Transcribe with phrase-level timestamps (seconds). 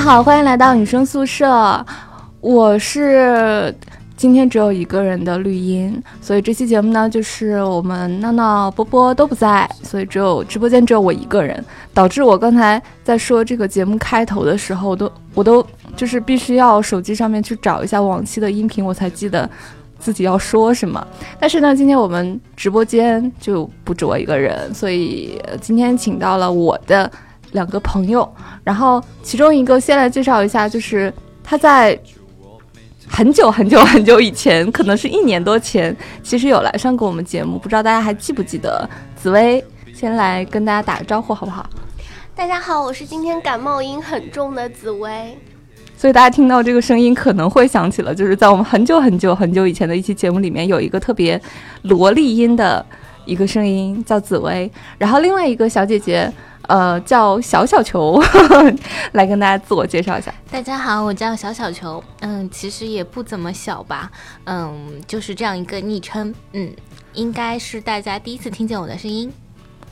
[0.00, 1.84] 好，欢迎来到女生宿舍。
[2.40, 3.72] 我是
[4.16, 15.64] 今天只有一个人的绿茵，所以这期节目呢，就是我们闹闹、波波都不在，所以只有直播间只有我一个人，导致我刚才在说这个节目开头的时候，我都我都
[15.94, 19.48] 就是必须要手机上面去找一下往期的音频，我才记得
[19.98, 21.06] 自己要说什么。
[21.38, 27.10] 但是呢，今天我们直播间就不止我一个人，所以今天请到了我的
[27.52, 28.28] 两个朋友，
[28.64, 31.98] 然后其中一个先来介绍一下，就是他在。
[33.12, 38.88] 很久很久很久以前，可能是一年多前，其实有来上过我们节目，不知道大家还记不记得？
[39.16, 41.68] 紫薇先来跟大家打个招呼，好不好？
[42.36, 45.36] 大家好，我是今天感冒音很重的紫薇。
[45.96, 51.38] 所以大家听到这个声音，可能会想起了，就是在我们很久很久很久以前的一期节目里面，有一个特别
[51.82, 52.86] 萝莉音的
[53.24, 54.70] 一个声音，叫紫薇。
[54.98, 56.32] 然后另外一个小姐姐。
[56.68, 58.22] 呃，叫小小球，
[59.12, 60.32] 来跟大家自我介绍一下。
[60.50, 64.10] 大家好，我叫小小球，嗯，其实也不怎么小吧，
[64.44, 66.70] 嗯，就是这样一个昵称，嗯，
[67.14, 69.32] 应该是大家第一次听见我的声音。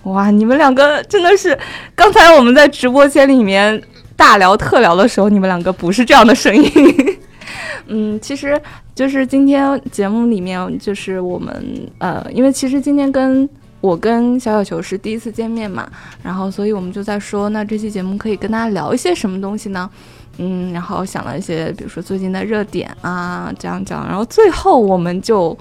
[0.04, 1.58] 哇，你们两个真的是，
[1.96, 3.82] 刚才我们在直播间里面
[4.14, 7.18] 大聊特聊的时候，你们两个不是这样的声音。
[7.88, 8.60] 嗯，其实
[8.94, 13.48] 就是今天节目里面，就是我们呃，因为其实今天跟。
[13.88, 15.90] 我跟小小球是第一次见面嘛，
[16.22, 19.88] 然后所以我们就在说，那这期节目可以跟大家聊一些什么东西呢？
[20.36, 25.56] 嗯，然后想了一些，比如说最近的热点啊，这样讲，然后最后我们就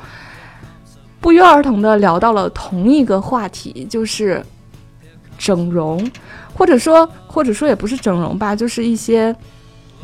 [1.22, 4.44] 不约而同的聊到了同一个话题，就是
[5.38, 6.12] 整容，
[6.53, 9.34] 或者说或者说也不是整容吧，就是一些，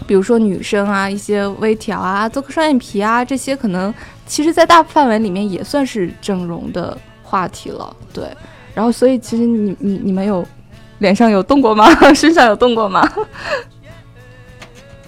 [0.07, 3.93] 比如说女生啊，一些微调啊，做个双眼皮啊，这些可能
[4.25, 6.97] 其实在大范围里面也算是整容的。
[7.33, 8.29] 话题了，对，
[8.75, 10.45] 然后所以其实你你你们有
[10.99, 11.89] 脸上有动过吗？
[12.13, 13.01] 身上有动过吗？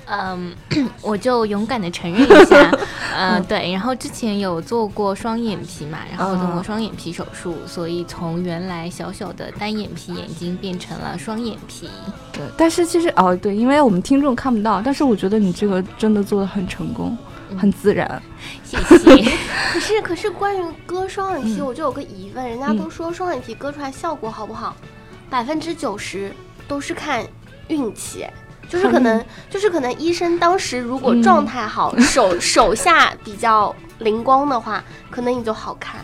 [0.10, 0.52] 嗯，
[1.04, 2.72] 我就勇敢的承认一下，
[3.16, 11.88] 嗯，对，然后之前有做过双眼皮嘛，然后做过双眼皮手术，所以从原来小小的单眼皮眼睛变成了双眼皮。
[12.34, 17.16] 对，但是其实哦，对，因为我们听众看不到，但是我觉得你这个真的做的很成功。
[17.58, 18.22] 很自然，
[18.64, 18.84] 谢谢。
[19.74, 24.76] 可 是可是，关于割双眼皮，我就有个疑问，人家都说双眼皮割出来效果好不好，
[25.30, 26.32] 百分之九十
[26.68, 27.26] 都是看
[27.68, 28.26] 运气，
[28.70, 36.00] 就是可能就是可能医生当时如果状态好， 手手下比较灵光的话，可能你就好看。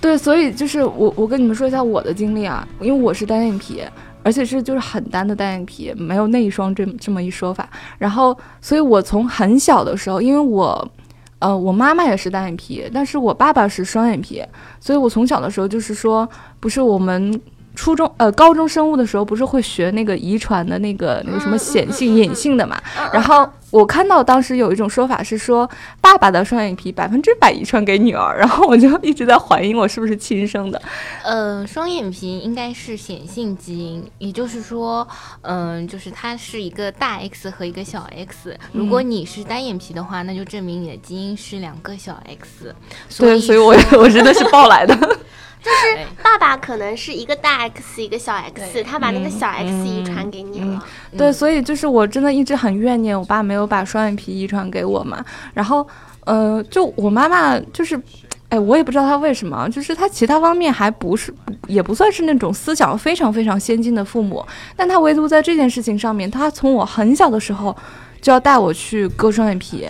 [0.00, 3.84] 对，所以就是我我跟你们说一下我的经历啊，因为我是单眼皮。
[4.22, 7.68] 而且是就是很单的单眼皮，没有内双这这么一说法。
[7.98, 10.90] 然后，所以我从很小的时候，因为我，
[11.38, 14.42] 呃，我妈妈也是单眼皮，但是我爸爸是双眼皮，
[14.80, 16.28] 所以我从小的时候就是说，
[16.60, 17.40] 不是我们。
[17.74, 22.78] 初中呃，高中生物的时候不是会学那个遗传的那个那个什么显性、隐性的嘛？
[23.10, 25.68] 然后我看到当时有一种说法是说，
[26.00, 30.80] 爸爸的双眼皮百分之百遗传给女儿，然后我就一直在怀疑我是不是亲生的。
[31.24, 35.08] 呃，双眼皮应该是显性基因，也就是说，
[35.40, 38.54] 嗯，就是它是一个大 X 和一个小 X。
[38.72, 42.74] 如果你是单眼皮的话，那就证明你的基因是两个小 X。
[43.18, 44.94] 对，所以我我真的是抱来的。
[45.62, 50.84] 就是爸爸可能是一个大 X 一个小 X，他把那个小 X 遗传给你了。
[51.16, 55.24] 对，所以就是我真的一直很怨念我爸没有把双眼皮遗传给我嘛。
[55.54, 55.86] 然后，
[56.24, 58.00] 呃，就我妈妈就是，
[58.48, 61.32] 哎，我也不知道她为什么，就是她其他方面还不是，
[61.68, 64.44] 也不算是那种思想非常非常先进的父母，
[64.74, 67.76] 但她唯独在这件事情上面，她从我很小的时候
[68.20, 69.88] 就要带我去割双眼皮。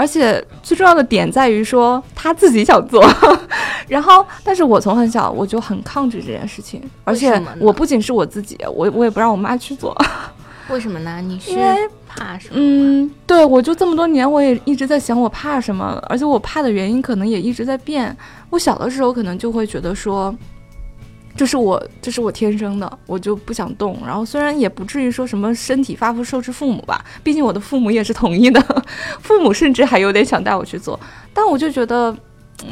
[0.00, 3.04] 而且最重要的点在于说他自己想做，
[3.86, 9.94] 然后，但是我从很小我就很抗拒这件事情，而且我不仅是我自己，我我也不让我妈去做。
[10.70, 11.20] 为什么呢？
[11.20, 11.52] 你是
[12.08, 12.54] 怕什么？
[12.54, 18.16] 嗯，对，我就这么多年我也一直在想我怕什么，而且我怕的原因可能也一直在变。
[18.48, 20.34] 我小的时候可能就会觉得说。
[21.40, 23.96] 这是我，这是我天生的，我就不想动。
[24.04, 28.60] 然后虽然也不至于说什么身体发肤受之父母吧，毕竟我的父母也是同意的，
[29.22, 31.00] 父母甚至还有点想带我去做。
[31.32, 32.14] 但我就觉得，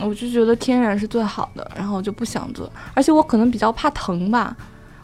[0.02, 2.70] 我就觉得天然是最好的，然后我就不想做。
[2.92, 4.54] 而且我可能比较怕疼吧，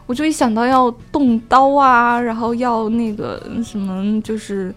[0.05, 4.71] 我就一想到要动刀啊，然后要那个什么，就是。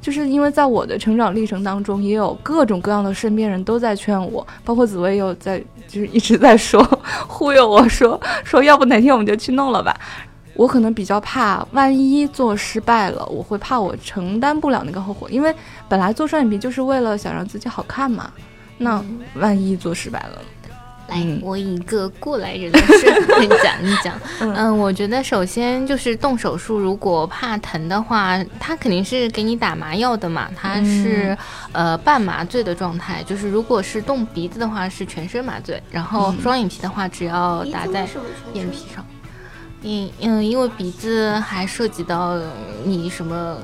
[0.00, 6.82] 就是因为在我的成长历程当中，也有各种各样的身边人都在劝我，包括紫薇也有在，就是一直在说
[7.26, 9.94] 忽悠我说说要不哪天我们就去弄了吧。
[10.54, 15.54] 我可能比较怕，万一做失败了，我会怕我承担不了那个后果，因为
[15.88, 18.30] 本来做双眼皮就是为了想让自己好看嘛。
[18.76, 19.02] 那
[19.34, 20.42] 万一做失败了，
[21.10, 24.18] 来，嗯我以一个过来人的身份 讲一讲。
[24.40, 31.36] 嗯嗯，我觉得首先就是动手术，如果怕疼的话，他肯定是给你打麻药的嘛，他是、
[31.72, 33.22] 呃半麻醉的状态。
[33.24, 38.08] 就是如果是动鼻子的话，是全身麻醉，然后双眼皮的话，只要打在
[38.54, 39.04] 眼皮上。
[39.82, 42.38] 因嗯，因为鼻子还涉及到
[42.84, 43.56] 你什么，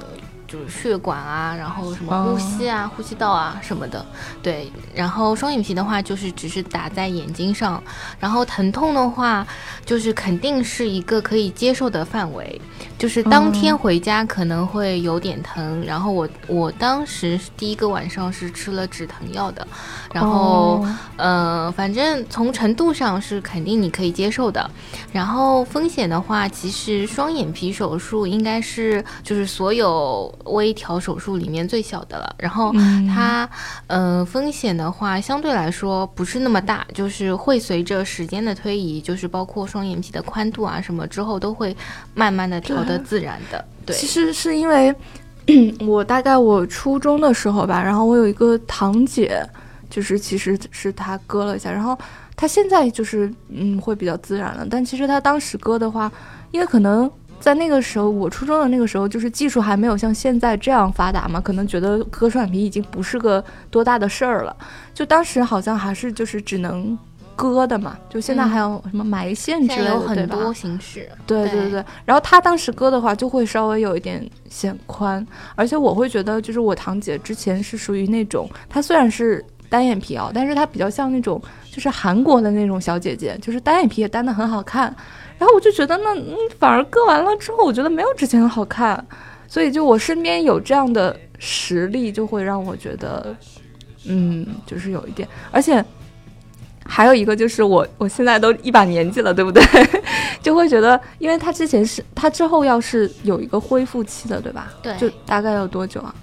[0.56, 4.05] 就是血管啊，然后什么呼吸啊、呼吸道啊什么的，
[4.43, 4.70] 对。
[4.94, 7.82] 然后双眼皮的话，就是只是打在眼睛上，
[8.19, 9.47] 然后疼痛的话，
[9.85, 12.61] 就是肯定是一个可以接受的范围，
[12.99, 19.67] 就是当天回家可能会有点疼，然后我我当时第一个晚上是吃了止疼药的，
[20.12, 20.82] 然后。
[20.82, 24.70] 哦呃，反正从程度上是肯定你可以接受的。
[25.12, 32.34] 然后风险的话，其实双眼皮手术应该是就是所有微调手术里面最小的了。
[32.38, 33.48] 然后嗯它、
[33.87, 41.76] 呃风险的话相对来说不是那么大，就是会随着时间的推移，就是包括双眼皮的宽度啊什么之后都会
[42.14, 43.64] 慢慢的调的自然的。
[43.84, 44.94] 对，其实是因为
[45.87, 49.40] 我大概我初中的时候吧，然后我有一个堂姐，
[49.88, 51.96] 就是其实是她割了一下，然后
[52.34, 56.10] 她现在就是嗯会比较自然了，但其实她当时割的话，
[56.50, 57.10] 因为可能。
[57.38, 64.56] 在那个时候，我初中的那个时候，就是技术还没有像现在这样发达嘛，可能觉得割双眼皮已经不是个多大的事儿了。
[64.93, 66.99] 就当时好像还是就是只能
[67.37, 70.37] 割的嘛，就现在还有什么埋线之类的，对吧？
[70.37, 71.09] 很多形式。
[71.27, 75.25] 对对对对，然后他当时割的话，就会稍微有一点显宽，
[75.55, 81.41] 而且我会觉得，就是我堂姐之前是属于那种，她虽然是单眼皮哦，但是她比较像那种
[81.71, 84.94] 就是韩国的那种小姐姐，就是单眼皮也单的很好看。
[85.38, 89.05] 然后我就觉得那，嗯，反而割完了之后，我觉得没有之前好看，
[89.47, 93.37] 所以就我身边有这样的实力，就会让我觉得，
[94.06, 95.85] 嗯，就是有一点，而且。
[96.88, 99.61] 还有一个就是我，我现在都一把年纪了，对不对？
[100.41, 104.73] 就会觉得，因为他之前是他之后要是有一个恢复期的，对吧？
[104.81, 106.15] 对就大概要多久啊？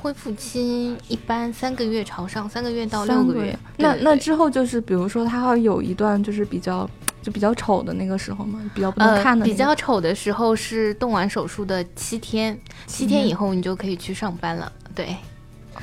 [0.00, 3.58] 恢复期一般三个月朝上，三个月到六个六月。
[3.76, 6.88] 那那之后就是，比如说他会有一段就是比较
[7.28, 14.72] 就比较丑的那个时候嘛，比较不能呃看的、那个比较丑的时候是动完手术的七天，七天以后你就可以去上班了。
[14.94, 15.14] 对，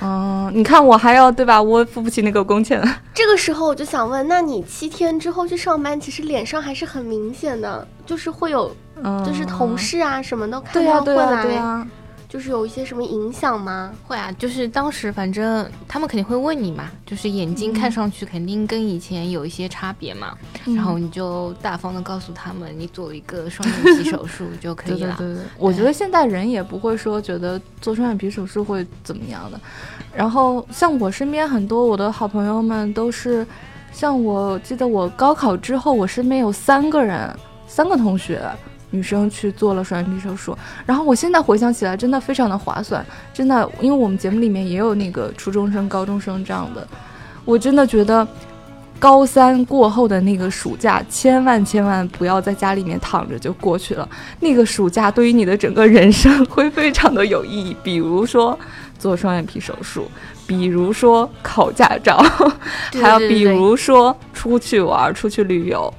[0.01, 1.61] 嗯，你看我还要对吧？
[1.61, 2.83] 我付不起那个工钱。
[3.13, 11.87] 这个时候我就想问，那你七天之后去上班，其实脸上还是很明显的，就是会有，嗯，就是同事啊什么都看到会对呀、对来，呀、
[12.35, 13.93] 就是有一些什么影响吗？
[14.05, 25.15] 会啊，就是当时反正他们肯定会问你嘛，就是眼睛看上去肯定跟以前有一些差别嘛，嗯然后你就大方的告诉他们，你做了一个双眼皮手术就可以了。
[25.17, 29.57] 对对对对，我觉得现在人也不会说觉得做双眼皮手术会怎么样的。
[30.13, 33.47] 然后像我身边很多我的好朋友们都是，
[33.93, 37.33] 像我记得我高考之后，我身边有三个人，
[37.65, 38.41] 三个同学。
[38.91, 46.87] 女生去做了双眼皮手术，然后我现在回想起来，真的非常的划算，真的，因为我们节目里面也有那个初中生、高中生这样的，
[47.43, 48.25] 我真的觉得
[48.97, 54.07] 高三过后的那个暑假，千万千万不要在家里面躺着就过去了。
[54.39, 58.57] 那个暑假对于你的整个人生会非常的有意义，比如说
[58.97, 60.09] 做双眼皮手术，
[60.47, 62.23] 比如说考驾照，
[62.91, 65.93] 对还有比如说出去玩、出去旅游。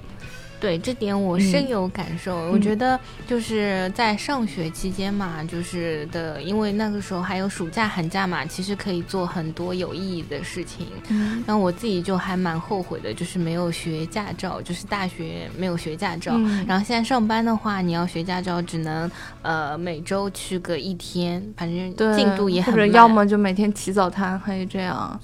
[0.67, 2.51] 对这点我深有感受。
[2.51, 10.89] 我觉得就是在上学期间嘛，就是的，因为那个时候还有暑假、寒假嘛，其实可以做很多有意义的事情。
[11.09, 16.33] 嗯那我自己就还蛮后悔的，就是没有学驾照，就是大学没有学驾照。
[16.35, 19.09] 嗯然后现在上班的话，你要学驾照，只能
[19.43, 22.81] 呃每周去个一天，反正，进度也很慢。
[22.81, 25.21] 或者要么就每天起早贪黑这样。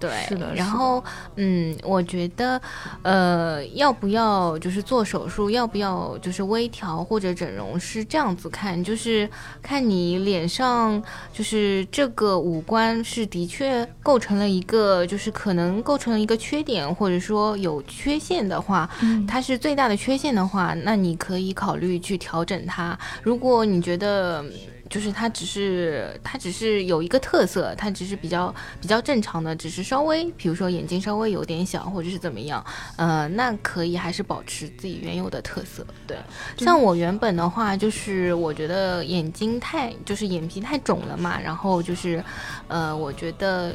[0.00, 1.04] 对，是的然后，
[1.36, 2.60] 嗯，我觉得，
[3.02, 9.28] 呃，要不要就是做手术，要不要就是微调或者整容，是这样子看，就是
[9.60, 11.00] 看你脸上
[11.32, 22.98] 就是这个五官是的确构成了一个，就是可能构成了一个缺点，或者说有缺陷的话，嗯它是最大的缺陷的话，那你可以考虑去调整它。
[23.22, 24.42] 如果你觉得
[24.90, 32.62] 就是它只是它只是有一个特色，它只是比较比较正常的，只是稍微比如说眼睛稍微有点小或者是怎么样，
[32.96, 35.86] 呃，那可以还是保持自己原有的特色。
[36.06, 36.18] 对，
[36.58, 42.22] 像我原本的话，就是我觉得眼睛太就是眼皮太肿了嘛，然后就是
[42.68, 43.74] 呃，我觉得。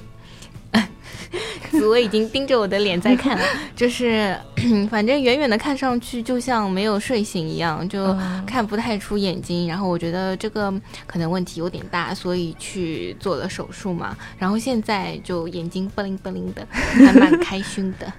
[1.71, 3.43] 紫薇已经盯着我的脸在看了，
[3.75, 4.37] 就是
[4.89, 9.67] 反正远远的看上去就像没有睡醒一样，就嗯看不太出眼睛。
[9.67, 10.73] 然后我觉得这个
[11.05, 14.15] 可能问题有点大，所以去做了手术嘛。
[14.37, 18.11] 然后现在就眼睛不灵不灵的，还蛮开心的。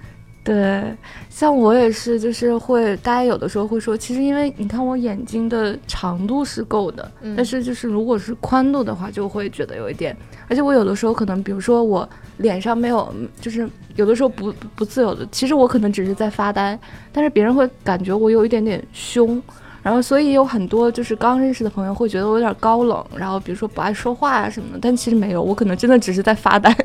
[0.47, 0.81] 对，
[1.29, 10.15] 像我也是，就是会，大家有的时候会说，其实因为你看我眼睛的长度是够的，嗯但是就是如果是宽度的话，就会觉得有一点，
[10.47, 16.79] 而且我有的时候可能，比如说我脸上没有，就是有的时候不不自由的，其实我可能只是在发呆，
[17.11, 19.43] 但是别人会感觉我有一点点凶。
[19.87, 26.75] 然后，所以有很多就是刚认识的朋友会觉得我有点高冷，然后比如说不爱说话啊什么的，但其实没有，我可能真的只是在发呆。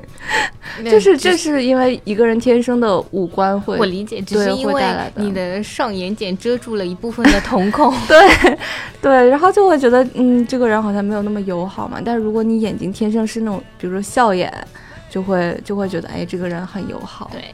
[0.85, 4.85] 就是这是因为一个人天生的五官会，我理解，只对是因为
[5.17, 7.93] 你的上眼睑遮住了一部分的瞳孔。
[8.07, 8.57] 对
[9.01, 12.01] 对，然后就会觉得嗯，这个人好像没有那么友好嘛。
[12.05, 14.49] 但是如果你眼睛天生是那种，比如说笑眼，
[15.11, 17.29] 就会就会觉得哎，这个人很友好。
[17.33, 17.53] 对，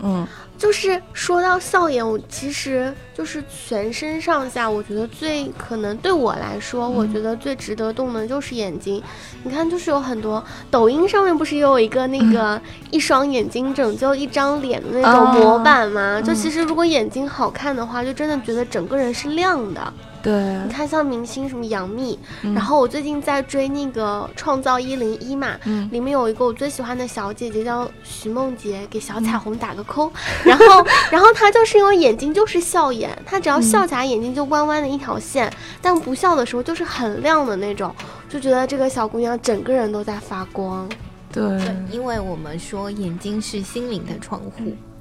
[0.00, 0.24] 嗯
[0.56, 9.02] 就是说到笑眼，我其实就是全身上下，我觉得最可能对我来说，我觉得最值得动的就是眼睛。
[9.42, 16.22] 你看，就是有很多抖音上面不是也有一个那个一双眼睛拯救一张脸的那种模板吗？
[16.22, 19.92] 就其实如果眼睛好看的话，就真的觉得整个人是亮的。
[20.24, 20.32] 对
[20.64, 30.10] 你，看，像明星什么杨幂，嗯然后我最近在追那个《创造一零一》嘛，嗯里面有一个我最喜欢的小姐姐叫徐梦洁，给小嗯彩虹打个 call。
[30.42, 35.52] 然后，然后她就是因为眼睛就是笑眼，她只要笑起来眼睛就弯弯的一条线，
[35.82, 37.94] 但不笑的时候就是很亮的那种，
[38.26, 40.88] 就觉得这个小姑娘整个人都在发光。
[41.30, 44.52] 对对，因为我们说眼睛是心灵的窗户。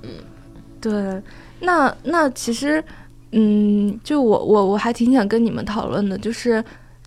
[0.01, 0.09] 嗯
[0.81, 1.21] 对，
[1.61, 2.83] 那那其实，
[3.35, 6.63] 嗯，就我我我还挺想跟你们讨论的，就是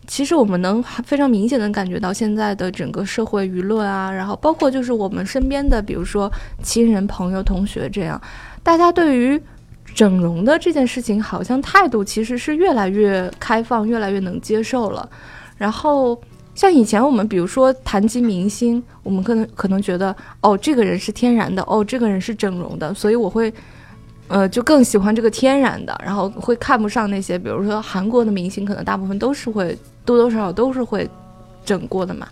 [0.09, 6.29] 其实我们能非常明显的感觉到现在的整个社会舆论啊，然后包括就是我们身边的，比如说
[6.65, 8.21] 亲人、朋友、同学这样，
[8.65, 9.41] 大家对于
[9.95, 15.09] 整容的这件事情，好像态度其实是越来越开放，越来越能接受了。
[15.57, 16.21] 然后
[16.57, 23.55] 像以前我们比如说谈及明星，我们可能可能觉得哦，这个人是天然的，哦，这个人是整容的，所以我会。
[24.29, 31.09] 呃，就更喜欢这个天然的，然后会看不上那些，比如说韩国的明星，可能大部分都是会多多少少都是会
[31.65, 32.27] 整过的嘛。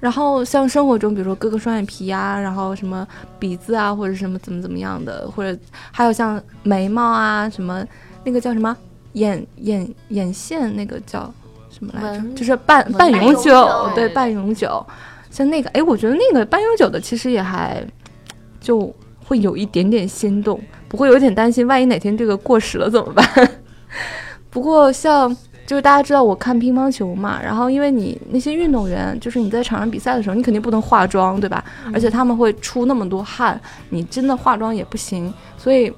[0.00, 3.06] 然后像生活中，比如说割个双眼皮呀、然后什么
[3.38, 5.58] 鼻子啊，或者什么怎么怎么样的，或者
[5.90, 7.82] 还有像眉毛啊，什么
[8.22, 8.76] 那个叫什么
[9.14, 11.32] 眼眼眼线，那个叫
[11.70, 12.24] 什么来着？
[12.34, 14.84] 就是半半永久，对半永久。
[15.30, 17.82] 像那个，哎，我觉得那个半永久的其实也还
[18.60, 23.50] 就会有一点点心动，不会有点担心，万一哪天这个过时了怎么办？
[24.50, 25.34] 不过像
[25.66, 31.64] 就是大家知道我看乒乓球嘛，然后因为你那些运动员，就是你在场上比赛的时候，你肯定不能化妆，对吧？
[31.92, 35.92] 而且他们会出那么多汗，你真的化妆也不行，所以。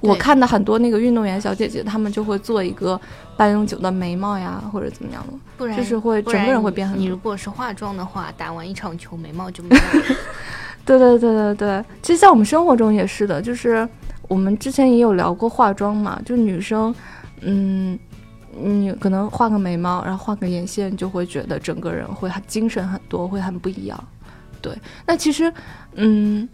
[0.00, 3.00] 我看的很多那个运动员小姐姐，她们就会做一个
[3.38, 10.16] 半永久的眉毛呀，或者怎么样的，不然就是会整个人会变很多你如果是化妆的话，打完一场球眉毛就没有了。
[10.84, 13.88] 对对对对对，其实，在我们生活中也是的，就是
[14.28, 16.94] 我们之前也有聊过化妆嘛，就女生，
[17.40, 17.98] 嗯，
[18.60, 24.04] 你可能画个眉毛，然后画个眼线，就会觉得整个人会很精神很多，会很不一样。
[24.60, 24.72] 对，
[25.06, 25.52] 那其实，
[25.94, 26.48] 嗯，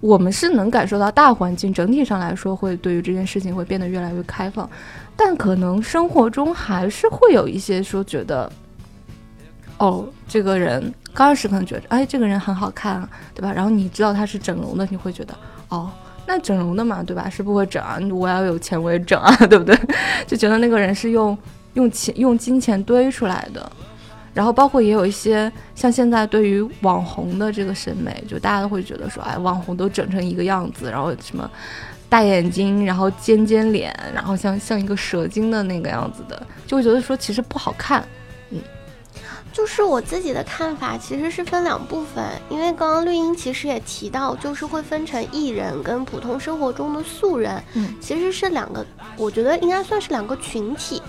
[0.00, 4.68] 我们是能感受到大环境整体上来说会对于这件事情会变得越来越开放，
[5.16, 8.50] 但可能生活中还是会有一些说觉得，
[9.78, 13.52] 哦，这个人刚开始可能觉得，哎，这个人很好看，对吧？
[13.52, 15.34] 然后你知道他是整容的，你会觉得，
[15.68, 15.90] 哦，
[16.26, 17.28] 那整容的嘛，对吧？
[17.28, 19.78] 是不会整啊，我要有钱我也整啊， 对不对？
[20.26, 21.36] 就觉得那个人是用
[21.74, 23.70] 用钱用金钱堆出来的。
[24.32, 31.50] 然后包括也有一些像现在对于网红的这个审美，就大家都会觉得说，哎，网红都整成一个样子，然后什么
[32.06, 38.06] 大眼睛，然后尖尖脸，然后像像一个蛇精的那个样子的，就会觉得说其实不好看。
[39.56, 48.84] 就是我自己的看法，其实是分两部分，因为刚刚绿茵其实也提到，就是会分成艺人跟普通生活中的素人，嗯，其实是两个，
[49.16, 51.00] 我觉得应该算是两个群体。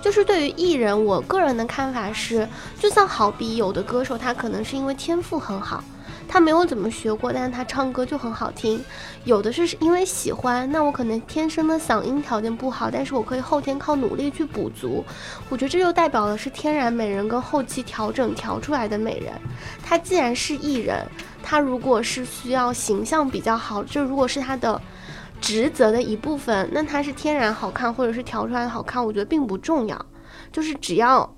[0.00, 5.84] 就是对于艺人，我个人的看法是，就像好比有的歌手，他可能是因为天赋很好，
[6.32, 8.78] 他没有怎么学过，但是他唱歌就很好听；
[9.24, 15.04] 有的是因为喜欢，那我可能天生的嗓音条件不好，但是我可以后天靠努力去补足。
[15.48, 19.32] 我觉得这就代表的是天然美人跟后期调整调出来的美人。
[19.82, 21.04] 他既然是艺人，
[21.42, 24.80] 他如果是需要形象比较好，就如果是他的
[25.40, 30.06] 职责的一部分，那他是天然好看或者是调出来的好看，我觉得并不重要，
[30.52, 31.28] 就是只要。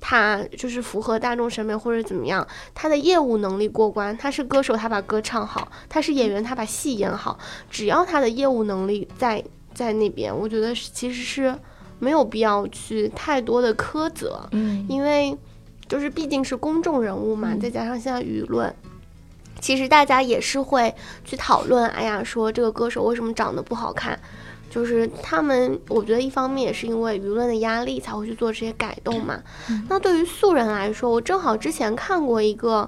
[0.00, 7.38] 他就是符合大众审美或者怎么样，他的业务能力过关，他是歌手，他把歌唱好；他是演员，他把戏演好。
[7.70, 9.42] 只要他的业务能力在
[9.74, 11.54] 在那边，我觉得其实是
[11.98, 15.36] 没有必要去太多的苛责，嗯因为
[15.88, 18.74] 就是毕竟是公众人物嘛，嗯再加上现在舆论，
[19.60, 24.18] 其实大家也是会去讨论，哎呀，说这个歌手为什么长得不好看，
[24.76, 29.42] 就是他们，我觉得一方面也是因为舆论的压力才会去做这些改动嘛。
[29.88, 32.86] 那对于素人来说，我正好之前看过一个，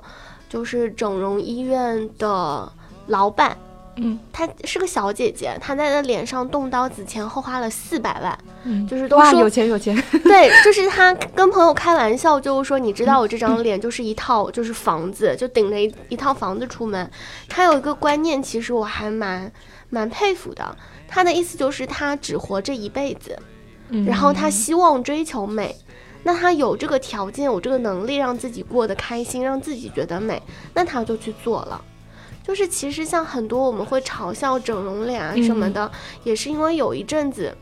[0.50, 2.70] 就是整容医院的
[3.06, 3.56] 老板。
[3.96, 17.10] 嗯，她是个小姐姐，她在她脸上动刀子前后花了四百万，嗯，就是都说有钱有钱， 对，就是她跟朋友开玩笑，就是说你知道我这张脸就是一套就是房子，就顶着一一套房子出门。
[17.48, 19.50] 她有一个观念，其实我还蛮
[19.88, 20.76] 蛮佩服的。
[21.08, 23.36] 她的意思就是他只活这一辈子，
[23.88, 25.74] 嗯然后他希望追求美。
[26.24, 30.42] 那他有这个条件，有这个能力，让自己过得开心，让自己觉得美，
[30.74, 31.80] 那他就去做了。
[32.46, 35.90] 就是其实像很多我们会嘲笑整容脸啊什么的，
[36.24, 37.56] 也是因为有一阵子，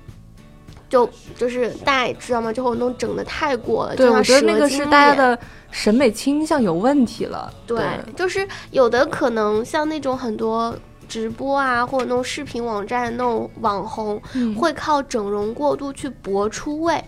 [0.88, 2.52] 就就是大家也知道吗？
[2.52, 5.38] 就会有那种整的太过了，对，我觉得那个是大家的
[5.70, 7.52] 审美倾向有问题了。
[7.66, 7.78] 对，
[8.16, 10.74] 就是有的可能像那种很多
[11.08, 14.54] 直播啊，或者那种视频网站那种网红，嗯。
[14.54, 17.02] 会靠整容过度去博出位。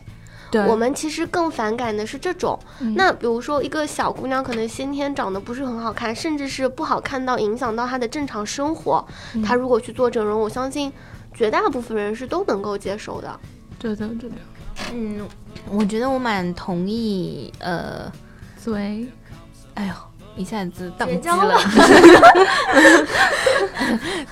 [0.51, 2.59] 对，我们其实更反感的是这种。
[2.81, 2.95] 嗯。
[2.95, 9.43] 那比如说一个小姑娘，可能先天长得不是很好看，甚至是不好看到影响到她的正常生活，嗯。
[9.43, 10.93] 她如果去做整容，我相信
[11.35, 13.39] 绝大部分人是都能够接受的。
[13.79, 14.37] 对的对的，
[14.93, 15.29] 嗯，
[15.71, 18.11] 我觉得我蛮同意，呃，
[18.65, 19.07] 对，
[19.75, 19.95] 哎呦，
[20.39, 21.59] 一下子宕机了了。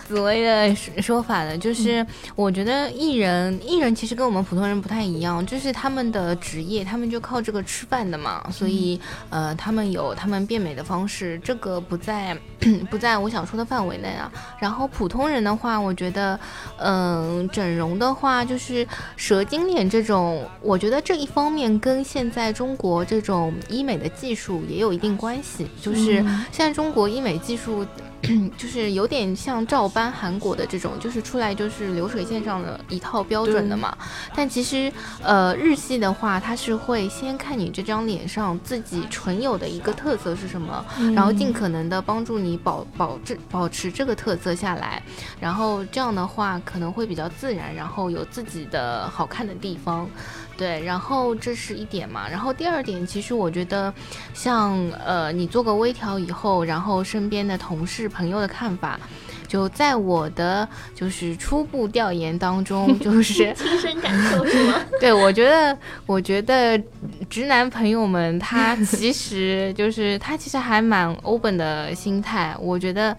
[0.06, 12.36] 紫薇的说说法呢，就是我觉得艺人艺人其实跟我们普通人不太一样，就是他们的职业，他们就靠这个吃饭的嘛，所以呃，他们有他们变美的方式，这个不在
[12.90, 14.30] 不在我想说的范围内啊。
[14.60, 16.38] 然后普通人的话，我觉得，
[16.78, 18.86] 嗯、整容的话，就是
[19.16, 27.86] 蛇精脸这种，我觉得这一方面跟现在中国这种医美的技术也有一定关系，就是嗯现在中国医美技术。
[28.56, 33.96] 就是有点像照搬韩国的这种，就是出来就是流水线上的一套标准的嘛。
[34.34, 34.90] 但其实，
[35.22, 45.00] 呃，日系的话，它是会先看你这张脸上自己纯有的一个特色是什么，然后尽可能的帮助你保保质保持这个特色下来，
[45.38, 50.08] 然后这样的话可能会比较自然，然后有自己的好看的地方。
[50.56, 53.92] 对，然后这是一点嘛，然后第二点，其实我觉得，
[54.32, 58.98] 像呃，你做个微调以后，然后身边的同事朋友的看法，
[59.46, 64.80] 就在我的就是初步调研当中，就 是亲身感受是吗？
[64.98, 66.80] 对，我觉得，我觉得
[67.28, 73.16] 直男朋友们他其实就是他其实还蛮 open 的心态，我觉得。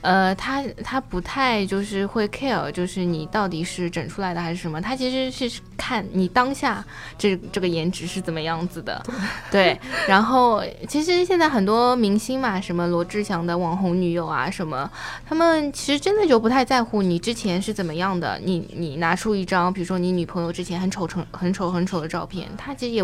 [0.00, 6.84] 呃，他他不太就是会 care，就是你到底是整出来的还是什么，他其实是看你当下
[7.18, 9.02] 这这个颜值是怎么样子的，
[9.50, 9.78] 对。
[10.06, 14.88] 然后其实现在很多明星嘛，什么罗志祥的网红女友啊，什么，
[15.26, 23.02] 他们其实真的就不太在乎你之前是怎么样的，你你拿出一张，比如说你女朋友之前很丑成很丑很丑的照片，他其实也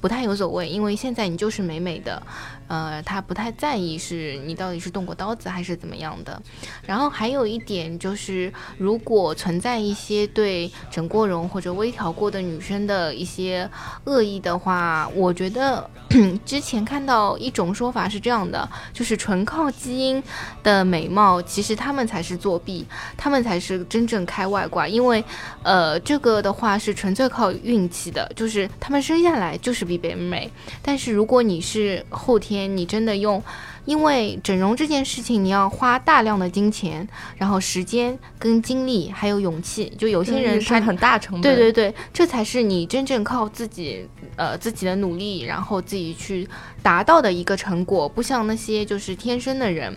[0.00, 2.22] 不太有所谓，因为现在你就是美美的，
[2.68, 6.40] 呃，他不太在意是你到底是动过刀子还是怎么样的。
[6.86, 13.68] 然后还有一点就是，如果存在一些对整过容或者微调过的女生的一些
[14.04, 15.88] 恶意的话，我觉得
[16.44, 20.22] 之前看到一种说法是这样的，就是纯靠基因
[20.62, 25.24] 的美貌，其实他们才是作弊，他们才是真正开外挂，因为
[25.62, 30.50] 呃，这个的话是纯粹靠运气的，就是他们生下来就是比别人美，
[30.82, 33.42] 但是如果你是后天，你真的用。
[33.84, 39.90] 因为整容这件事情，你要花大量的金钱，然后时间跟精力，还有勇气。
[39.96, 46.46] 就有些人是很大成本，对对对，这才是你真正靠自己呃自己的努力，然后自己去
[46.82, 49.96] 达到的一个成果，不像那些就是天生的人。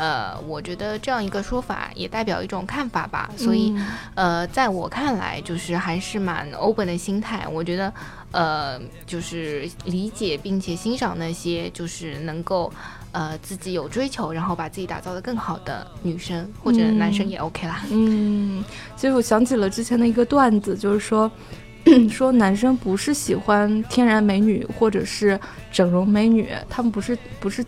[0.00, 3.30] 呃，我觉得这样一个说法也代表一种看法吧。
[3.36, 7.46] 所以，嗯呃，在我看来，就是还是蛮 open 的心态。
[7.46, 7.92] 我觉得，
[8.32, 12.72] 呃，就是理解并且欣赏那些就是能够。
[13.12, 17.82] 呃，自己有追求，然后把自己打造的更好的女生或者男生也 OK 啦。
[17.90, 21.28] 嗯，其实我想起了之前的一个段子，就是说，
[22.08, 25.36] 说男生不是喜欢天然美女或者是
[25.72, 27.66] 整容美女，他们不是不是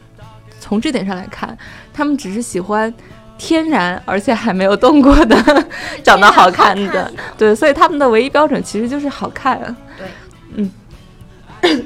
[0.62, 1.58] 从这点上来看，
[1.92, 2.92] 他们只是喜欢
[3.36, 5.36] 天然而且还没有动过的
[6.04, 9.74] 长得好看的，对，所以他们的唯一标准其实就是好看。
[9.98, 10.06] 对，
[10.54, 11.84] 嗯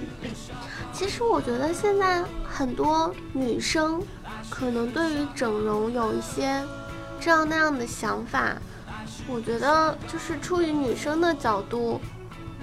[0.93, 4.03] 其实我觉得现在很多女生
[4.51, 6.63] 可能对于整容有一些
[7.19, 8.57] 这样那样的想法，
[9.27, 12.01] 我觉得就是出于女生的角度，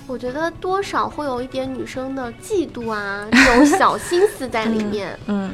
[0.08, 5.18] 我觉得多少会有一点女生的嫉妒啊这种小心思在里面。
[5.28, 5.52] 嗯，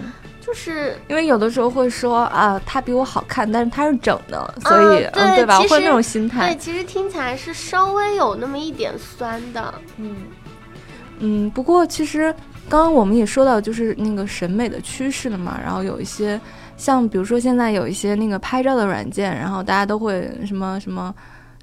[0.50, 5.60] 就是因为有的时候会说啊，他比我好看，但是他是整的，所以嗯嗯，对吧？
[5.60, 9.72] 会有那种心态对，其实听起来是稍微有那么一点酸的。
[9.98, 10.16] 嗯
[11.20, 12.34] 嗯，不过其实
[12.68, 16.42] 刚刚我们也说到，就是那个审美的趋势了嘛，然后有一些
[16.78, 21.14] 像比如说现在有一些那个拍照的软件，然后大家都会什么什么。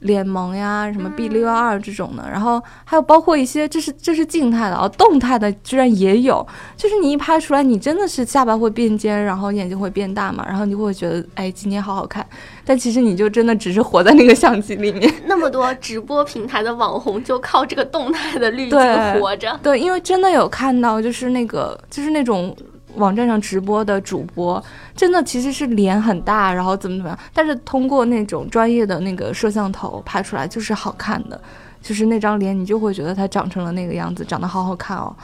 [0.07, 12.27] 联盟呀，什么 B 六幺二这种的，然后还有包括一些，这是这是静态的啊，动态的居然也有，就是你一拍出来，你真的是下巴会变尖，然后眼睛会变大嘛，然后你会觉得，哎，今天好好看，
[12.65, 15.13] 但其实你就真的只是活在那个相机里面。
[15.27, 18.79] 那么多直播平台的网红就靠这个动态的滤镜
[19.21, 19.59] 活着。
[19.63, 22.57] 对，因为真的有看到，就是那个，就是那种
[22.97, 24.63] 网站上直播的主播，
[24.95, 31.41] 真的其实是脸很大，然后怎么怎么样，但是通过那种专业的那个摄像头拍出来就是好看的，
[31.81, 35.15] 就是那张脸你就会觉得他长成了那个样子，长得好好看哦。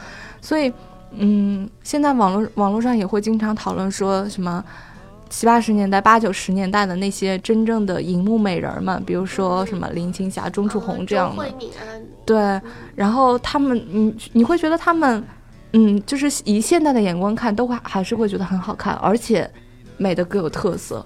[0.40, 0.72] 所以，
[1.16, 4.64] 嗯，现在网络网络上也会经常讨论说什么。
[5.34, 11.50] 七八十年代、八九十年代的那些真正的荧幕美人儿们，比如说什么林青霞、钟楚红这样的，
[12.26, 12.60] 对，
[12.94, 15.24] 然后他们，你你会觉得他们，
[15.72, 19.50] 嗯，就是以现代的眼光看，都会还是会觉得很好看，而且
[19.96, 21.04] 美的各有特色。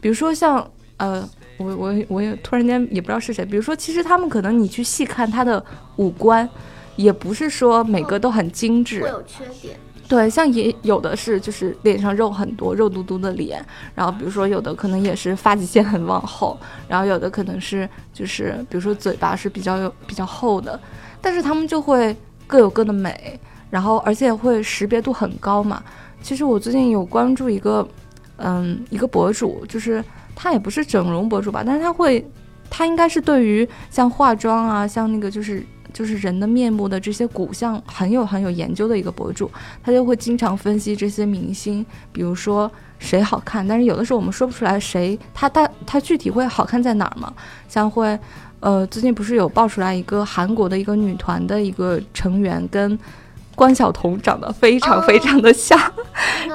[0.00, 5.64] 比如说像，呃，我我我也突然间也不知道是谁，比如说，其实他们可能你去细看他的
[5.96, 6.48] 五官，
[6.96, 9.76] 也不是说每个都很精致，会有缺点。
[10.06, 20.78] 对，像也有的是就是脸上肉很多，肉嘟嘟的脸，然后比如说有的可能也是发际线很往后，然后有的可能是就是比如说嘴巴是比较有比较厚的，
[21.22, 22.14] 但是他们就会
[22.46, 23.40] 各有各的美，
[23.74, 25.82] 然后而且会识别度很高嘛。
[26.22, 27.86] 其实我最近有关注一个
[28.36, 32.24] 嗯一个博主，就是他也不是整容博主吧，但是他会
[32.70, 35.66] 他应该是对于像化妆啊，像那个就是。
[35.94, 39.48] 就是人的面部的这些骨相很有很有研究的一个博主，
[39.80, 47.32] 他就会经常分析这些明星，比如说谁好看，但是有的时候我们说不出来谁他他他具体会好看在哪儿嘛？
[47.68, 48.18] 像会，
[48.58, 52.98] 呃，最近不是有爆出来一个韩国的一个女团的一个成员跟
[53.54, 55.78] 关晓彤长得非常非常的像，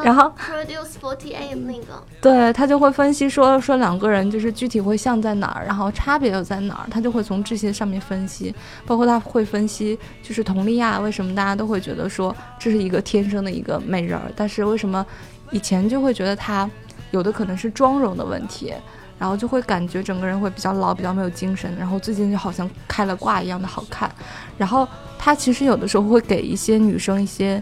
[0.03, 8.53] 然后 Produce Forty Eight 那个，对他就会分析说说两个人就是具体会像在哪儿，然后差别又在哪儿，他就会从这些上面分析，
[8.85, 15.05] 包括他会分析就是佟丽娅为什么大家都会觉得说这是一个天生的一个美人儿，但是为什么
[15.51, 16.69] 以前就会觉得她
[17.11, 18.73] 有的可能是妆容的问题，
[19.19, 24.09] 然后就会感觉整个人会比较老，比较没有精神，然后最近就好像开了挂一样的好看，
[24.57, 24.87] 然后
[25.19, 27.61] 他其实有的时候会给一些女生一些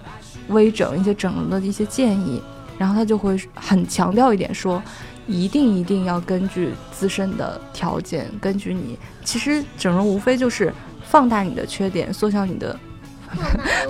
[0.50, 2.42] 微整、一些整容的一些建议。
[2.80, 4.80] 然后他就会很强调一点说，
[5.26, 12.80] 一定一定要根据自身的条件，根据你，其实整容无非就是放大你的缺点，缩小你的，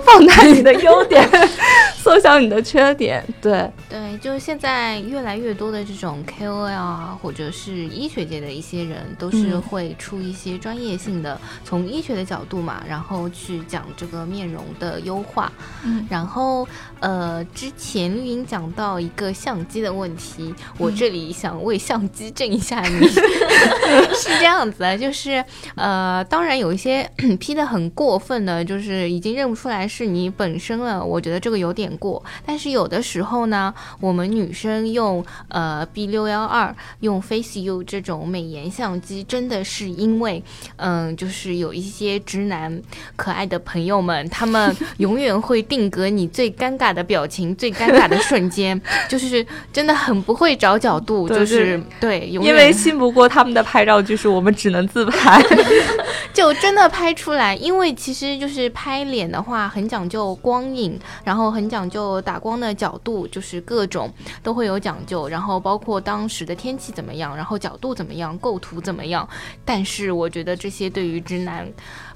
[0.04, 1.28] 放大你的 优点，
[1.96, 3.24] 缩小你的缺点。
[3.40, 15.52] 对，对，就是现在越来越多的这种 KOL 啊，或者是医学界的一些人，都是嗯会出一些专业性的，从医学的角度嘛，然后去讲这个面容的优化。
[15.84, 16.66] 嗯然后
[17.00, 25.44] 呃，之前绿茵讲到一个相机的问题，我这里想为相机正一下你， 是这样子的，就是
[25.76, 32.22] 呃，当然有一些 P 的很过分的，就是已经认不出来是你本身了，我觉得这个有点过。
[32.44, 40.42] 但是有的时候呢，我们女生用呃 B 六幺二用 Face U 这种美颜相机，真的是因为
[40.76, 42.80] 嗯、就是有一些直男
[43.16, 55.42] 可爱的朋友们，他们 永远会定格你最尴尬的表情、最尴尬的瞬间， 就是真的很不会找角度，就是对，因为信不过他们的拍照就是，我们只能自拍。
[56.34, 69.26] 就真的拍出来，因为其实就是拍脸的话，很讲究光影，然后很讲究打光的角度，就是各种都会有讲究，然后包括当时的天气怎么样，然后角度怎么样，构图怎么样。
[69.64, 71.66] 但是我觉得这些对于直男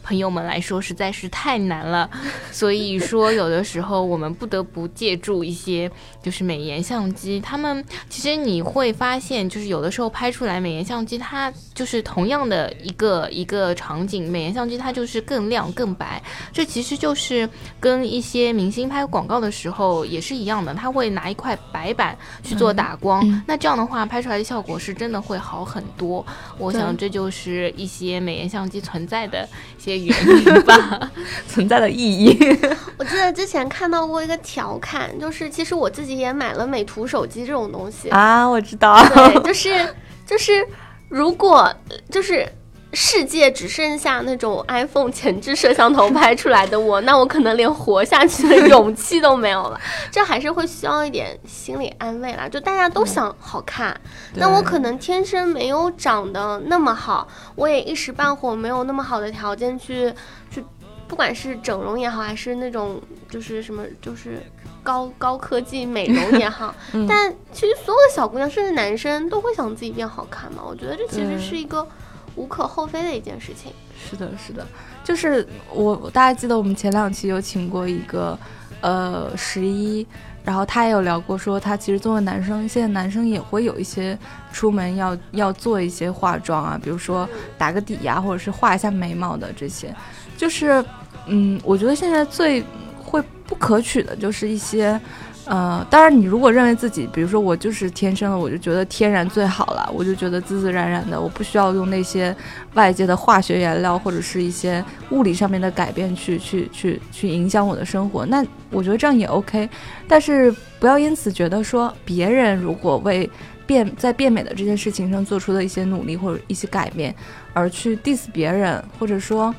[0.02, 2.08] 朋友们来说实在是太难了，
[2.50, 5.90] 所以说有的时候我们不得不借助一些
[6.22, 16.22] 就是美颜相机，他们其实你会发现，就是有的时候拍出来美颜相机，它就是同样的一个一个场景，美颜相机它就是更亮更白。
[16.52, 17.48] 这其实就是
[17.80, 26.24] 跟一些明星拍广告的时候也是一样的，他会拿一块白板去做打光，嗯那这样的话拍出来的效果是真的会好很多。
[26.58, 31.10] 我想这就是一些美颜相机存在的一些原因吧。
[31.48, 32.38] 存在的意义。
[32.98, 39.02] 我记得之前看到过一个调侃，就是其实我自己也买了美图手机这种东西，啊，我知道。
[39.08, 39.94] 对， 就是
[40.26, 40.66] 就是
[41.08, 41.72] 如果
[42.10, 42.46] 就是
[42.94, 49.80] 世界只剩下那种 iPhone 前置摄像头拍出来的我， 那我可能连活下去的勇气都没有了。
[50.12, 52.46] 这还是会需要一点心理安慰啦。
[52.46, 53.98] 就大家都想好看，
[54.34, 60.12] 那我可能天生没有长得那么好，我也一时半会没有那么好的条件去
[60.50, 60.62] 去，
[61.08, 63.00] 不管是整容也好，还是那种
[63.30, 64.38] 就是什么就是
[64.82, 66.74] 高高科技美容也好。
[67.08, 70.62] 但其实所有的小姑娘，甚至男生都会想自己变好看嘛。
[70.62, 71.88] 我觉得这其实是一个。
[72.34, 73.72] 无可厚非的一件事情。
[74.10, 74.66] 是的，是的，
[75.04, 78.38] 就是我大家记得我们前两期有请过一个
[78.80, 80.06] 呃十一，
[80.44, 84.18] 然后他也有聊过，说他其实作为男生，现在男生也会有一些
[84.52, 89.94] 出门要要做一些化妆啊，比如说打个底呀，或者是画一下眉毛的这些。
[90.36, 90.84] 就是
[91.26, 92.64] 嗯，我觉得现在最
[93.00, 95.00] 会不可取的就是一些。
[95.44, 102.34] 呃，当然，你如果认为自己，比如说我就是天生的，我就觉得天然最好了，我就觉得自自然然的，我不需要用那些
[102.74, 109.68] 外界的化学原料或者是一些物理上面的改变去去去去影响我的生活，那我觉得这样也 OK。
[110.06, 113.28] 但是不要因此觉得说别人如果为
[113.66, 117.12] 变在变美的这件事情上做出的一些努力或者一些改变，
[117.52, 119.52] 而去 diss 别人，或者说，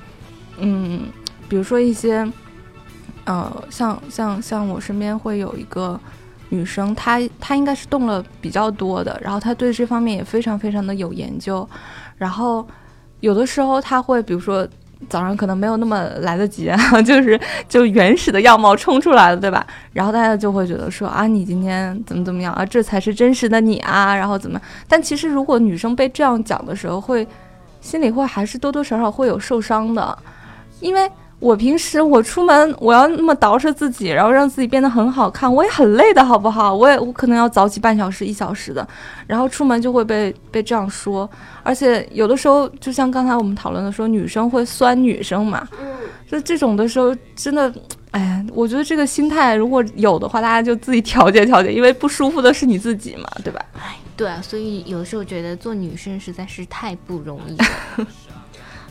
[0.60, 1.02] 嗯，
[1.50, 2.26] 比如说一些。
[3.26, 6.00] 呃，像像像我身边会有一个
[6.50, 11.68] 女生，她她应该是动了比较多的，然后她对这方面也非常非常的有研究，
[12.18, 12.68] 然后
[13.22, 14.68] 有的时候她会，比如说
[15.10, 19.66] 早上可能没有那么来得及啊， 就是就原始的样貌冲出来了，对吧？
[19.94, 24.60] 然后大家就会觉得说啊，你今天怎么怎么样啊，这才是真实的你啊，然后怎么？
[24.88, 27.26] 但其实如果女生被这样讲的时候，会
[27.82, 30.18] 心里会还是多多少少会有受伤的，
[30.82, 31.10] 因为。
[31.44, 36.74] 我平时我出门我要那么捯饬自己，然后让自己变得很好看，我也很累的，好不好？
[36.74, 38.88] 我也我可能要早起半小时一小时的，
[39.28, 41.30] 然后出门就会被被这样说，
[41.62, 45.68] 而且有的时候就像刚才我们讨论的说，女生会酸女生嘛，
[46.32, 47.74] 就这种的时候真的，
[48.12, 53.60] 哎呀，我觉得这个心态如果有的话，大家就自己调节调节，因为不舒服的是你自己嘛，对吧？
[53.74, 58.08] 哎，对啊，所以有的时候觉得做女生实在是太不容易了。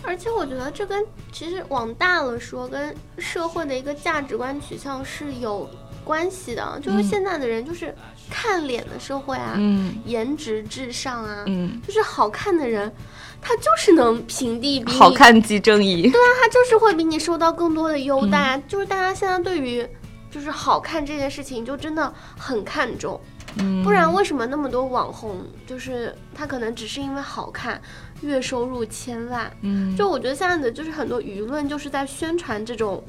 [0.04, 5.68] 而且我觉得这跟其实往大了说，跟社会的一个价值观取向是有
[6.04, 6.80] 关系的。
[6.82, 7.94] 就是现在的人就是
[8.28, 9.56] 看脸的社会啊，
[10.04, 11.44] 颜值至上啊，
[11.86, 12.92] 就是好看的人，
[13.40, 16.02] 他就是能平地比好看即正义。
[16.02, 18.60] 对啊，他就是会比你受到更多的优待。
[18.66, 19.88] 就是大家现在对于
[20.30, 23.20] 就是好看这件事情，就真的很看重。
[23.84, 27.80] 不然为什么那么多网红，就是他可能只是因为好看。
[28.22, 33.02] 月收入千万，嗯，就我觉得现在的就是很多舆论就是在宣传这种，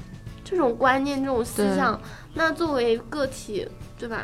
[0.44, 2.00] 这种观念、这种思想。
[2.34, 4.24] 那作为个体，对吧？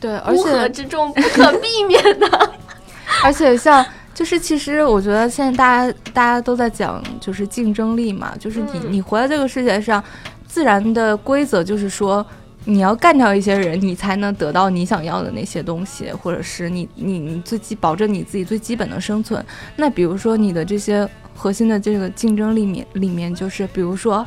[0.00, 2.50] 对，乌合之众不可避免的。
[3.24, 10.02] 而且像就是，其实我觉得现在大家大家都在讲就是竞争力嘛，就是你你活在这个世界上，
[10.46, 12.24] 自然的规则就是说。
[12.70, 19.42] 你要干掉一些人，你才能得到你想要的那些东西，或者是你你你最基保证你自己最基本的生存。
[19.76, 24.24] 那比如说你的这些核心的这个竞争力面里面，就是比如说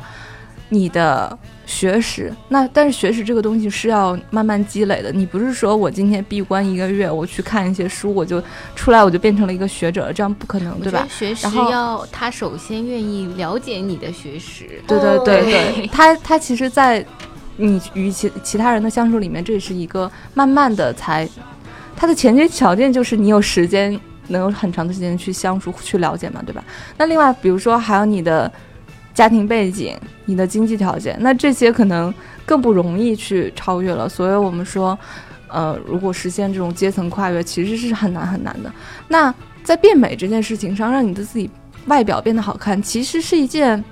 [0.70, 2.34] 你的学识。
[2.48, 8.42] 那但是学识这个东西是要慢慢积累的，你不是说我今天闭关一个月，我去看一些书，我就
[8.74, 11.06] 出来我就变成了一个学者，这样不可能，对吧？
[11.08, 14.82] 学识要他首先愿意了解你的学识。
[14.88, 17.06] 对对对对，他他其实，在。
[17.56, 21.28] 你与其其他人的相处里面，这也是一个慢慢的才，
[21.94, 26.64] 它的前提条件就是你有时间，能有很长的时间去相处、去了解嘛，对吧？
[26.96, 28.50] 那另外，比如说还有你的
[29.14, 32.12] 家庭背景、你的经济条件，那这些可能
[32.46, 34.08] 更不容易去超越了。
[34.08, 34.98] 所以我们说，
[35.48, 38.72] 呃，如果实现这种阶层跨越，其实是很难很难的。
[39.08, 41.50] 那在变美这件事情上，让你的自己
[41.86, 43.84] 外表变得好看，其实是一件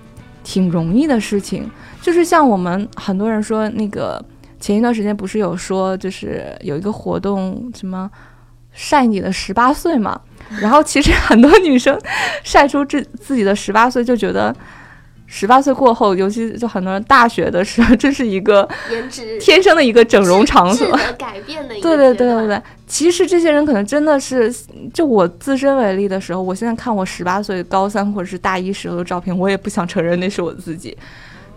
[0.42, 1.70] 挺容易的事情。
[2.02, 4.22] 就是像我们很多人说，那个
[4.58, 8.10] 前一段时间不是有说，就是有一个活动，什么
[8.72, 10.20] 晒你的十八岁嘛？
[10.60, 11.96] 然后其实很多女生
[12.42, 14.54] 晒出自自己的十八岁，就觉得
[15.26, 21.74] 十八岁过后，尤其就很多人大学的时候，这是一个颜值天生的一个整容场所，改变的。
[21.80, 24.52] 对对对对对，其实这些人可能真的是，
[24.92, 30.96] 就我自身为例的时候，我现在看我十八岁高三或者是大一时候的照片，我也不想承认那是我自己。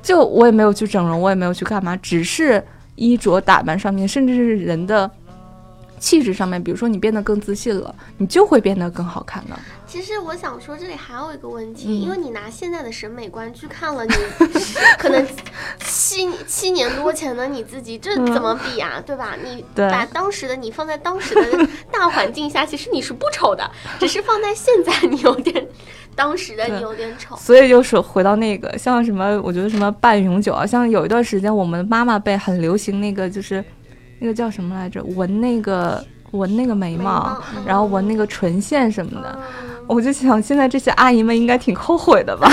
[0.03, 2.63] 就我也没有去整容，我也没有去干嘛，只是
[2.95, 5.09] 衣着打扮上面，甚至是人的
[5.97, 9.59] 气质上面，比如说你变得更自信了，你就会变得更好看了。
[9.87, 14.13] 其实我想说，这里还有一个问题，因为你拿现在的审美观去看了你
[14.97, 15.23] 可能
[15.85, 19.01] 七 七年多前的你自己，这怎么比啊？
[19.05, 19.35] 对吧？
[19.41, 25.67] 你把当时的你放在当时的大环境下，其实你是不丑的，只是放在现在，你有点
[26.15, 27.35] 当时的你有点丑。
[27.35, 33.63] 所以就是回到那个，像什么，我觉得什么半永久啊，像有一段时间我们妈妈辈很流行那个，就是
[34.19, 39.37] 那个叫什么来着，纹那个纹那个眉毛，然后纹那个唇线什么的。
[39.41, 42.49] 嗯我就想，现在这些阿姨们应该挺后悔的吧？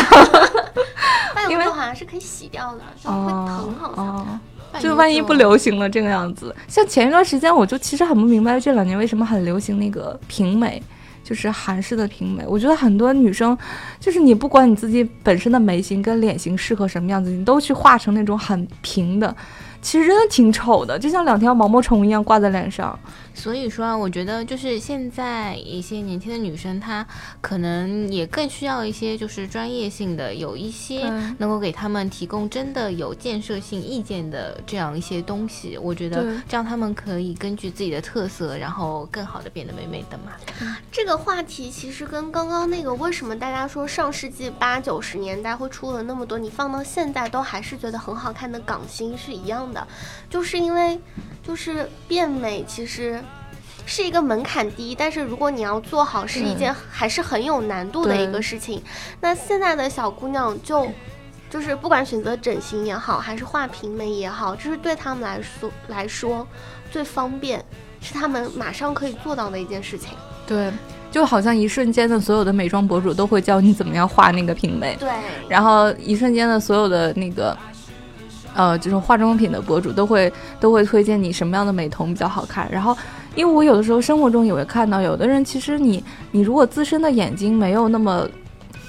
[1.49, 4.41] 因为好像是可以洗掉的，就会哦疼，好
[4.73, 4.83] 像。
[4.83, 6.53] 就万一不流行了这个样子。
[6.67, 10.83] 像前一段时间，我就其实很不明白这两年为什么很流行那个平美，
[11.31, 12.45] 就是韩式的平眉。
[12.45, 13.57] 我觉得很多女生，
[14.01, 19.37] 就是你不管你自己本身的眉形跟脸型适合什么样子，你都去画成那种很平的，
[19.83, 22.99] 其实真的挺丑的，就像两条毛毛虫一样挂在脸上。
[23.33, 27.07] 所以说啊，我觉得就是现在一些年轻的女生，她
[27.41, 35.79] 可能也更需要一些就是专业性的，有一些能够给他们提供真的有建设性意见的这样一些东西。
[35.79, 40.33] 我觉得这样他们可以根据自己的特色，然后更好的变得美美的嘛。
[40.93, 49.70] 这个话题其实跟刚刚那个为什么大家说上世纪八九十年代会出了那么多，你放到现在都还是觉得很好看的港星是一样的，
[50.29, 50.99] 就是因为
[51.43, 53.23] 就是变美其实。
[53.87, 58.81] 是一个门槛低，但是如果你要做好，是一件还是很有难度的一个事情。
[59.21, 60.87] 那现在的小姑娘就，
[61.49, 66.47] 就是不管选择整形也好，还是画平眉也好，这是对他们来说来说
[66.93, 67.65] 最方便，
[68.01, 70.11] 是他们马上可以做到的一件事情。
[70.47, 70.71] 对，
[71.11, 74.95] 就好像一瞬间的所有的美妆博主都会教你怎么样画那个平眉。
[75.01, 75.11] 对，
[75.49, 77.57] 然后一瞬间的所有的那个，
[78.55, 82.69] 呃，这种化妆品的博主都会都会推荐你什么样的美瞳比较好看。
[82.71, 82.97] 然后，
[83.35, 88.29] 因为我有的时候生活中也会看到，有的人其实你你如果自身的眼睛没有那么，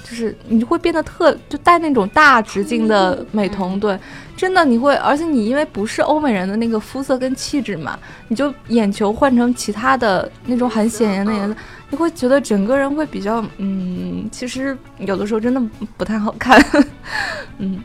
[0.04, 3.98] 就是你会变得特就戴那种大直径的美瞳，对，
[4.36, 7.98] 真的你会，而且你因为不是欧美人的那个肤色跟气质嘛，
[8.28, 11.54] 你就眼球换成其他的那种很显眼的颜色。
[11.88, 15.62] 你会觉得整个人会比较，嗯，其实有的时候真的
[15.96, 16.58] 不太好看，
[17.58, 17.78] 嗯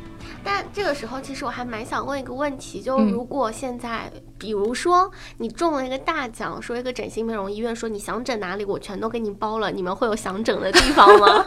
[0.47, 11.45] 但这个时候，其实我还蛮想问一个问题，就嗯如果现在，比如说你中了一个大奖，说一个整形美容医院说你想整哪里，我全都给你包了，你们会有想整的地方吗？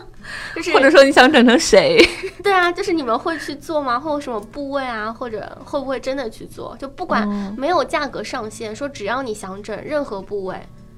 [0.55, 2.07] 就是 或者说你想整成谁？
[2.45, 3.99] 对啊，就是你们会去做吗？
[3.99, 5.11] 会有什么部位啊？
[5.11, 6.77] 或者会不会真的去做？
[6.79, 10.57] 就不管哦没有价格上限，说只要你想整任何部位，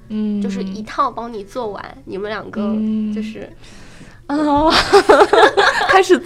[0.09, 3.49] 嗯，就是一套帮你做完，你们两个嗯就是
[4.27, 4.35] 啊，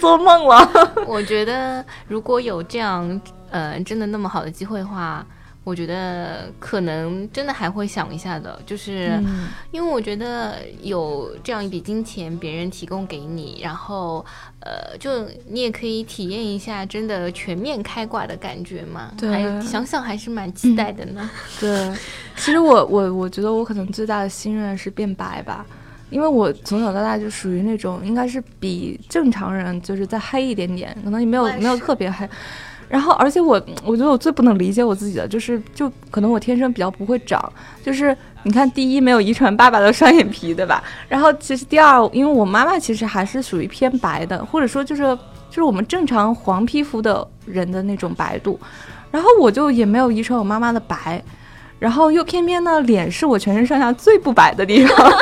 [0.08, 0.94] 做梦了。
[1.06, 5.24] 我觉得如果有这样呃真的那么好的机会的话，
[5.64, 9.10] 我觉得可能真的还会想一下的，就是。
[9.24, 14.24] 嗯因为我觉得有这样一笔金钱，别人提供给你，然后，
[14.60, 19.12] 呃，就你也可以体验一下真的全面开挂的感觉嘛。
[19.18, 21.30] 对还想想还是蛮期待的呢。
[21.60, 21.92] 对，
[22.36, 25.66] 其实我我我觉得我可能最大的心愿是变白吧，
[26.10, 32.28] 因为我从小到大就属于那种应该是比正常人就是再黑一点点，可能也没有没有特别黑。
[32.88, 37.52] 然后，而且我我觉得我最不能理解我自己的就是，就可能我天生比较不会长，
[37.84, 40.82] 就是你看，第一没有遗传爸爸的双眼皮，对吧？
[41.06, 45.02] 然后其实第二，因为我妈妈其实还是属于偏白的，或者说就是
[45.50, 48.58] 就是我们正常黄皮肤的人的那种白度，
[49.10, 51.22] 然后我就也没有遗传我妈妈的白，
[51.78, 55.12] 然后又偏偏呢脸是我全身上下最不白的地方，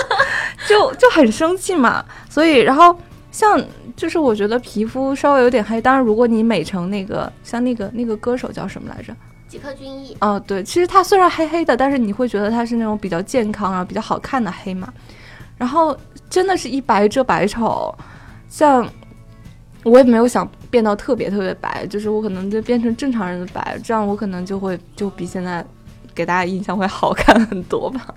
[0.68, 2.04] 就就很生气嘛。
[2.28, 2.96] 所以然后
[3.30, 3.62] 像
[3.96, 9.14] 就是我觉得皮肤稍微有点黑，当然如果你美成那个像那个那个歌手叫什么来着？
[9.48, 10.16] 吉克隽逸。
[10.20, 14.92] 哦，对，其实他虽然黑黑的，但是你会觉得他是那种比较健康然后比较好看的黑嘛。
[15.56, 15.96] 然后
[16.28, 17.94] 真的是一白遮百丑，
[18.48, 18.86] 像
[19.84, 25.64] 我也没有想变到特别特别白，就是我可能就变成正常人的白，这样我可能就会就比现在
[26.14, 28.14] 给大家印象会好看很多吧。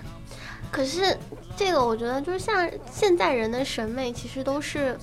[0.72, 1.16] 可是
[1.60, 4.98] 这个我觉得就是像现在人的审美，其实都是。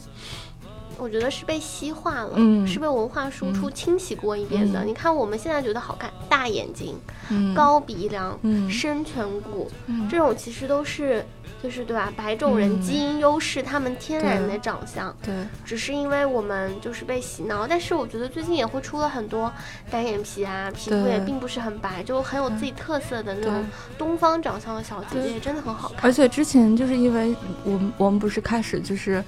[0.99, 4.83] 我觉得是被西化了，嗯是被文化输出嗯清洗过一遍的。
[4.83, 11.23] 嗯你看我们现在觉得好看，大眼睛、嗯，高鼻梁、嗯深颧骨，嗯这种其实都是
[11.63, 12.13] 就是对吧？
[12.17, 17.67] 白种人嗯基因优势，他们天然的长相，对，只是因为我们就是被洗脑。
[17.67, 19.53] 但是我觉得最近也会出了很多
[19.91, 23.65] 单眼皮啊，皮肤也并不是很白，就很有自己特色的那种
[23.99, 25.99] 东方长相的小姐对姐，真的很好看。
[26.03, 29.23] 而且之前就是因为我们我们不是开始就是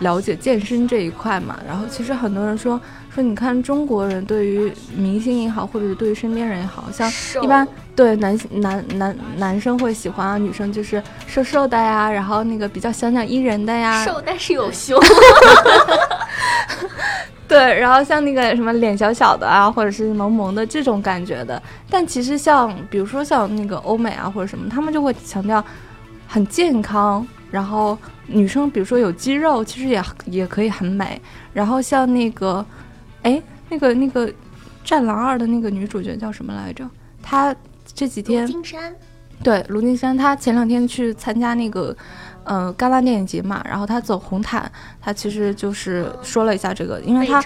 [0.00, 2.80] 了解健身这一块嘛，然后其实很多人说
[3.14, 7.10] 说你看中国人对于明星也好，或者是对于身边人也好，像
[7.42, 14.98] 一般对男男男男生会喜欢啊，女生就是瘦瘦的呀，然后那个比较小鸟依人的呀，瘦但是有胸，
[17.46, 25.62] 对，然后像那个什么脸小小的啊，或者是萌萌的这种感觉的，但其实像比如说像那个欧美啊或者什么，他们就会强调
[26.28, 27.96] 很健康，然后
[28.26, 31.20] 女生比如说有肌肉，其实也也可以很美。
[31.52, 32.64] 然后像那个，
[33.22, 34.28] 哎，那个那个
[34.84, 36.88] 《战狼二》的那个女主角叫什么来着？
[37.22, 38.94] 她这几天金山，
[39.42, 41.96] 对卢金山，她前两天去参加那个。
[42.42, 47.40] 呃，戛纳电影节嘛，然后他走红毯，他其实就是说了一下这个，因为他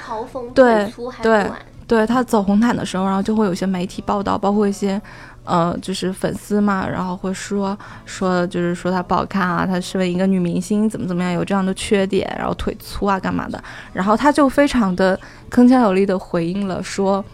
[0.54, 0.90] 对
[1.20, 1.50] 对
[1.86, 4.98] 对，他走红毯的时候，然后就会有些媒体报道，包括一些
[5.44, 15.18] 呃，就是粉丝嘛，然后会说说就是说她不好看啊，她身为一个女明星怎么怎么样有这样的缺点，然后腿粗啊干嘛的，然后她就非常的
[15.50, 17.24] 铿锵有力的回应了说。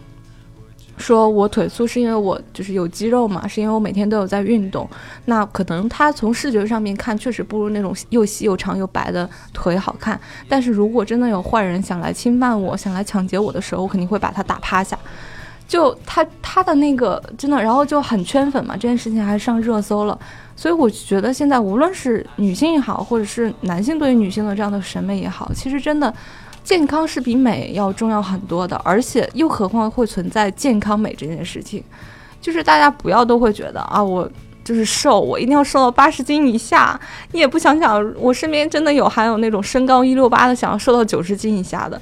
[0.99, 4.87] 说我腿粗是因为我就是有肌肉嘛，是因为我每天都有在运动。
[5.25, 10.21] 那可能她从视觉上面看，确实不如那种又细又长又白的腿好看。
[10.47, 14.99] 但是如果真的有坏人想来侵犯我，想来抢劫我的时候，我肯定会把他打趴下。
[15.71, 20.18] 就他他的那个真的，然后就很圈粉嘛，这件事情还上热搜了。
[20.57, 26.12] 所以我觉得现在无论是女性也好，或者是男性对于女性的这样的审美也好，其实真的。
[26.62, 31.83] 健康是比美要重要很多的，而且又何况会存在健康美这件事情，
[32.39, 34.31] 就是大家不要都会觉得啊，我
[34.62, 37.01] 就是瘦，我一定要瘦到八十斤以下。
[37.33, 42.01] 你也不想想，我身边真的有还有那种身高一六八的，想要瘦到九十斤以下的。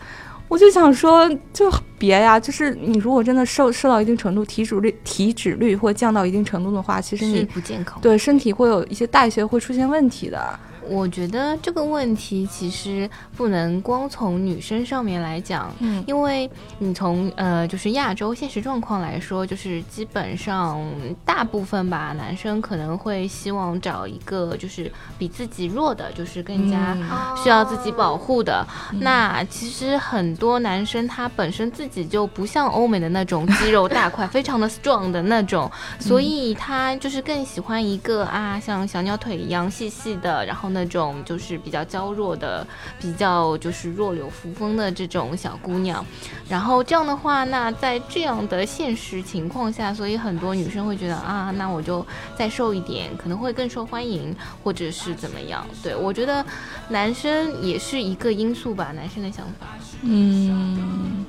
[0.49, 10.59] 我就想说，就别呀，就是你如果真的瘦瘦到一定程度，体脂率体脂率会降到一定程度的话，其实你不健康，对身体会有一些代谢会出现问题的。
[10.89, 20.83] 我觉得这个问题其实不能光从女生上面来讲，嗯，因为你从呃就是亚洲现实状况来说，就是基本上
[21.25, 26.97] 大部分吧，男生可能会希望找一个就是比自己弱的，就是更加
[27.43, 28.67] 需要自己保护的。
[29.01, 35.71] 那其实很多男生他本身自己就不像欧美的那种肌肉大块，非常的 strong 的那种，
[36.01, 40.78] 所以他就是更喜欢一个啊像小鸟腿一样细细的，然后呢。
[40.79, 42.65] 那种就是比较娇弱的，
[43.01, 46.05] 比较就是弱柳扶风的这种小姑娘，
[46.49, 52.07] 然后这样的话，那在这样的现实情况下，所以很多女生会觉得啊，那我就
[52.37, 55.67] 再瘦一点，可能会更受欢迎，或者是怎么样？
[55.83, 56.47] 对我觉得
[56.89, 59.67] 男生也是一个因素吧，男生的想法。
[60.03, 61.27] 嗯，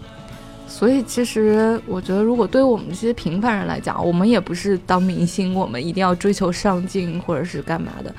[0.67, 8.13] 所以其实我觉得，如果对于我们这些平凡人来讲，我们也不是当明星，我们一定要追求上镜或者是干嘛的。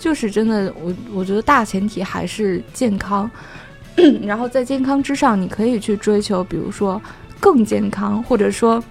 [0.00, 3.30] 就是真的，我我觉得大前提还是健康，
[4.24, 7.00] 然后在健康之上，你可以去追求，比如说
[7.38, 8.82] 更健康，或者说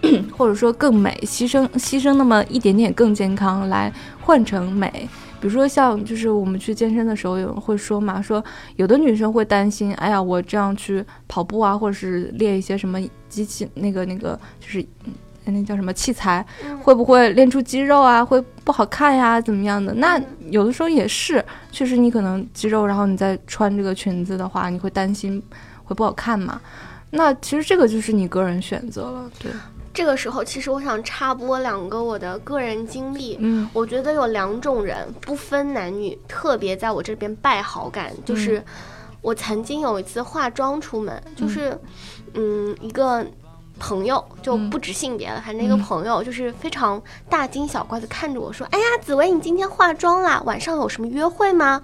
[0.34, 5.06] 或者说更美，牺牲牺牲那么一点点更健康来换成美。
[5.40, 8.42] 比如说像就是我们去健身的时候，有人会说嘛，说
[8.76, 12.98] 有的女生会担心，哎呀，我这样去跑步啊，或者是练一些什么
[13.28, 14.82] 机器那个那个就是。
[15.50, 16.44] 那叫什么器材？
[16.82, 18.24] 会不会练出肌肉啊？
[18.24, 19.40] 会不好看呀？
[19.40, 19.92] 怎么样的？
[19.94, 20.20] 那
[20.50, 25.42] 有的时候也是，确实你可能肌肉，然后你再穿这个裙子的话，你会担心
[25.84, 26.60] 会不好看嘛？
[27.10, 29.30] 那其实这个就是你个人选择了。
[29.38, 29.50] 对，
[29.94, 33.36] 这个时候其实我想插播两个我的个人经历。
[33.40, 38.62] 嗯，我觉得有两种人不分男女，特别在我这边败好感，就是
[39.22, 41.78] 我曾经有一次化妆出门，就是
[42.34, 43.26] 嗯一个。
[43.78, 50.42] 朋友就不止性别了，反正那个朋友就是非常大惊小怪的看着我说：“哎呀，紫薇，你今天化妆啦？
[50.44, 51.80] 晚上有什么约会吗？”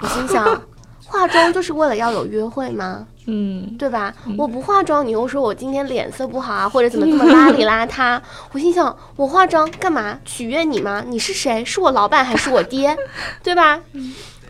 [0.00, 0.62] 我心想，
[1.04, 3.06] 化妆就是为了要有约会吗？
[3.28, 4.14] 嗯，对吧？
[4.38, 8.20] 我不化妆，你又说我今天脸色不好啊，或者怎么 这么邋里邋遢？
[8.52, 10.18] 我心想，我化妆干嘛？
[10.24, 11.02] 取悦你吗？
[11.06, 11.64] 你是谁？
[11.64, 12.96] 是我老板还是我爹？
[13.42, 13.80] 对吧？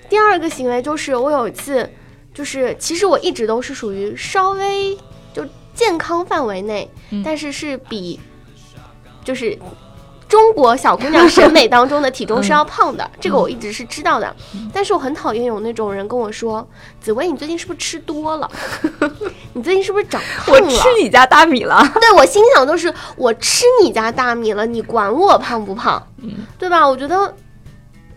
[0.09, 1.91] 第二个行为就是我有一次，
[2.35, 5.03] 就是其实我一直都是属于稍微就。
[5.77, 6.91] 健康范围内，
[7.23, 8.19] 但是是比
[9.23, 9.57] 就是
[10.29, 14.35] 中国小姑娘审美当中的体重是要胖的，这个我一直是知道的。
[14.73, 16.67] 但是我很讨厌有那种人跟我说
[17.01, 18.51] ：“紫薇，你最近是不是吃多了？
[19.55, 21.81] 你最近是不是长胖了？”我吃你家大米了。
[22.01, 26.05] 对我心想都是我吃你家大米了，你管我胖不胖？
[26.59, 26.89] 对吧？
[26.89, 27.33] 我觉得。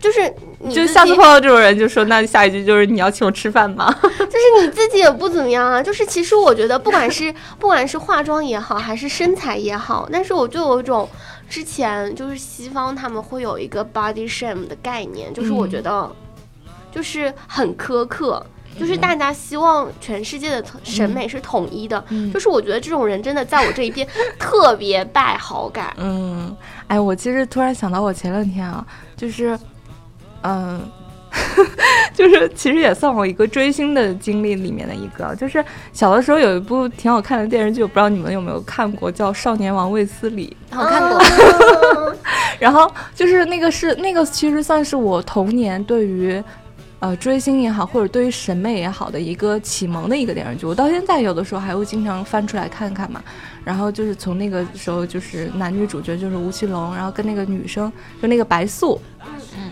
[0.00, 0.34] 就是，
[0.74, 3.94] 就下次碰到这种人，就说那下一句就是你要请我吃饭吗？
[4.02, 5.82] 就是你自己也不怎么样啊。
[5.82, 11.06] 就是其实我觉得，不管是 不管是化妆也好，还是身材也好，但是我就有一种
[11.50, 16.10] 之前就是西方他们会有一个 body shame 的概念，就是我觉得
[16.90, 18.42] 就是很苛刻，
[18.78, 25.92] 就是大家希望全世界的审美是统一的，就是我觉得这种人真的在我这一边特别败好感。
[25.98, 28.82] 嗯，哎，我其实突然想到，我前两天啊，
[29.14, 29.58] 就是。
[30.42, 30.80] 嗯，
[32.14, 40.56] 就是其实也算我一个追星的经历里面的一个，就是小的时候有一部挺好看的电视剧，我不知道你们有没有看过，叫《少年王卫斯理》。
[40.78, 41.20] 我看过。
[42.58, 46.42] 然后就是那个是那个，其实算是我童年对于。
[47.02, 53.24] 呃，追星也好，或者对于审美也好的一个启蒙的一个电视剧，我到现在有的时候还会经常翻出来看看嘛。
[53.64, 59.00] 然后就是从那个时候，就是男女主角就是吴奇隆，然后跟那个女生就那个白素，
[59.56, 59.69] 嗯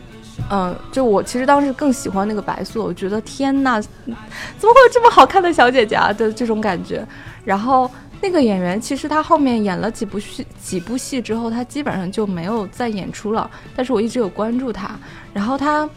[0.51, 7.07] 嗯，就我其实当时更喜欢那个白素，我觉得天呐，怎么会有这么好看的小姐姐啊的这种感觉。
[7.45, 7.91] 然后
[8.21, 13.51] 那个演员其实他后面演了几部戏，几部戏之后，他基本上就没有再演出了。
[13.77, 14.91] 但是我一直有关注他，
[15.33, 15.89] 然后他。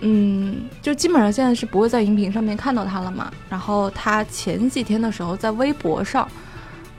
[0.00, 3.30] 嗯，就基本上现在是不会在荧屏上面看到他了嘛。
[3.48, 6.28] 然后他前几天的时候在微博上，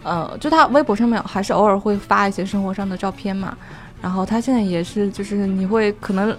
[0.01, 3.56] 呃，就他微博上面还是偶尔会发一些生活上的照片嘛。
[4.01, 6.36] 然后他现在也是，就是你会可能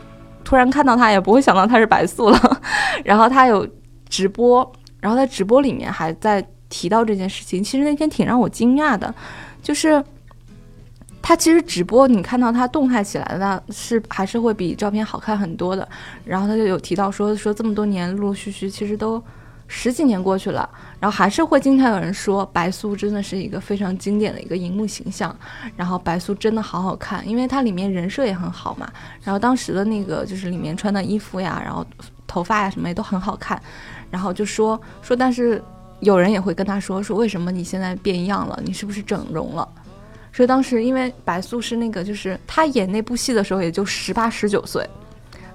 [0.47, 2.63] 突然看到他，也不会想到他是白素了。
[3.05, 3.69] 然后他有
[4.09, 7.63] 直播，然后在直播里面还在提到这件事情。
[7.63, 9.15] 其实那天挺让我惊讶的，
[9.61, 10.03] 就是。
[11.29, 15.89] 他其实直播，你看到他动态起来的是还是会比照片好看很多的。
[16.25, 19.21] 然后他就有提到说说这么多年陆陆续续，其实都
[19.69, 20.69] 十几年过去了，
[21.01, 25.35] 然后还是会经常有人说白素真的是一个非常经典的一个荧幕形象。
[25.77, 28.89] 然后白素真的好好看，因为它里面人设也很好嘛。
[29.23, 31.85] 然后当时的那个就是里面穿的衣服呀，然后
[32.27, 33.61] 头发呀什么也都很好看。
[34.11, 35.63] 然后就说说，但是
[36.01, 38.61] 有人也会跟他说说，为什么你现在变样了？
[38.65, 39.69] 你是不是整容了？
[40.33, 44.87] 所以当时，因为白素是那个，就是她演那部戏的时候也就十八十九岁，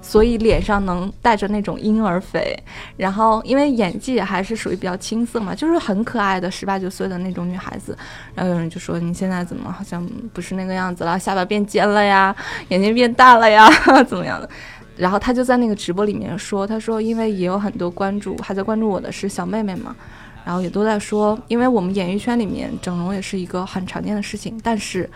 [0.02, 2.54] 所以脸上能带着那种婴儿肥。
[2.98, 7.96] 然后因为演技还是属于比较青涩嘛，就是很可爱的十八九岁的那种女孩子。
[8.34, 12.36] 然后有人就说你现在怎么好像不是那个样子了，下巴变尖了呀，
[12.68, 13.66] 眼睛变大了呀，
[14.06, 14.50] 怎么样的？
[14.96, 19.96] 然后他就在那个直播里面说，他说因为也有很多关注，还在关注我的是小妹妹嘛。
[20.44, 25.08] 然后也都在说，因为我们演艺圈里面整容也是一个很常见的事情，但是，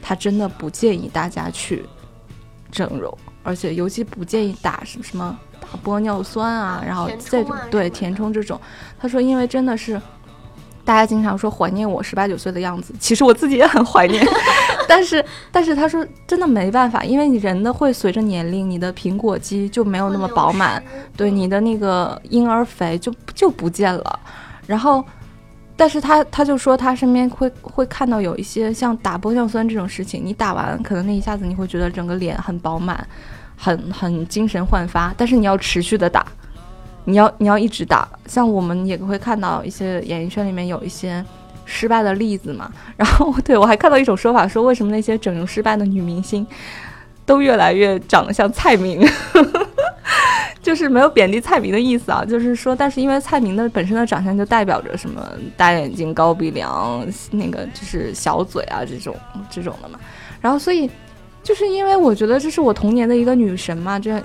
[0.00, 1.84] 他真的不建议大家去
[2.70, 3.12] 整容，
[3.48, 8.60] 而且尤其不建议打什么什么打玻尿酸啊，然后这种对填充这种。
[9.00, 10.00] 他说，因为真的是
[10.84, 14.26] 大家经常说怀念我十八九岁的样子，其实我自己也很怀念，
[14.86, 20.82] 但是但是他说真的没办法，因为你人的会随着年龄，你的苹果肌就没有那么饱满，
[21.16, 24.20] 对你的那个婴儿肥就就不见了。
[24.66, 25.04] 然后，
[25.76, 33.06] 但是他他就说他身边会会看到有一些像打玻尿酸这种事情，你打完可能那一下子你会觉得整个脸很饱满，
[33.58, 36.24] 很很精神焕发，但是你要持续的打，
[37.04, 38.08] 你要你要一直打。
[38.26, 41.22] 像我们也会看到一些演艺圈里面有一些
[41.64, 42.72] 失败的例子嘛。
[42.96, 46.46] 然后对我还看到一种说法，说为什么那些整容失败的女明星
[47.26, 49.06] 都越来越长得像蔡明。
[50.60, 59.14] 就是没有贬低蔡明的意思啊，就是说，但是因为蔡明的本身的长相就代表着什么大眼睛、高鼻梁，那个就是小嘴啊这种
[59.48, 59.98] 这种的嘛。
[60.42, 60.90] 然后所以，
[61.48, 64.22] 就是因为我觉得这是我童年的一个女神嘛，这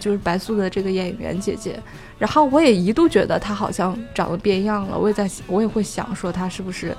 [0.00, 1.80] 就是白素的这个演员姐姐。
[2.18, 6.92] 然后我也一度觉得她好像长得变样了，我也在我也会想说她是不是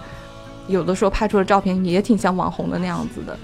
[0.69, 3.37] 有的时候拍出的照片也挺像网红的那样子的。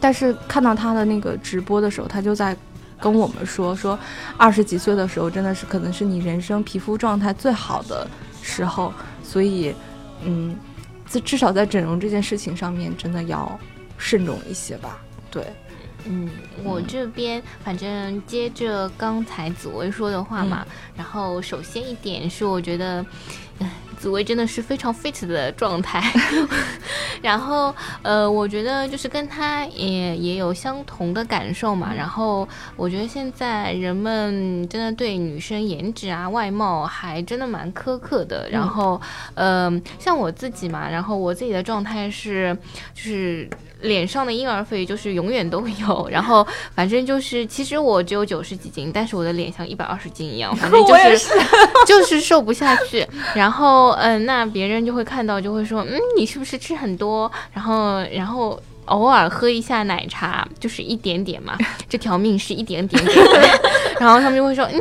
[0.00, 2.56] 但是看到她的那个直播的时候，她就在。
[3.00, 3.96] 跟我们说说，
[4.36, 8.04] 二十几岁的时候真的是可能是你人生皮肤状态最好的
[8.42, 9.72] 时候，所以，
[10.24, 10.56] 嗯，
[11.08, 13.56] 至至少在整容这件事情上面，真的要
[13.98, 14.98] 慎重一些吧。
[15.30, 15.44] 对，
[16.04, 16.28] 嗯，
[16.64, 20.66] 我这边反正接着刚才紫薇说的话嘛，
[20.96, 23.04] 然后首先一点是我觉得。
[23.98, 26.00] 紫薇真的是非常 fit 的状态，
[27.20, 31.92] 然后呃，我觉得就是跟她也也有相同的感受嘛。
[31.92, 38.48] 然后我觉得现在人们真的对女生颜值啊、外貌还真的蛮苛刻的。
[38.48, 39.00] 然后
[39.34, 39.68] 呃，
[39.98, 42.56] 像我自己嘛，然后我自己的状态是
[42.94, 43.50] 就是。
[43.80, 51.28] 脸上的婴儿肥就是永远都有，然后反正就是，其实我只有九十几斤，但是我的脸像一百二十斤一样， 反正就是
[51.86, 53.06] 就是瘦不下去。
[53.34, 57.30] 然后嗯，那别人就会看到，就会说，嗯，你是不是吃很多？
[57.52, 58.60] 然后然后。
[58.88, 61.54] 偶尔喝一下奶茶，就是一点点嘛，
[61.90, 63.18] 这条命是一点点点。
[64.00, 64.80] 然后他们就会说，嗯，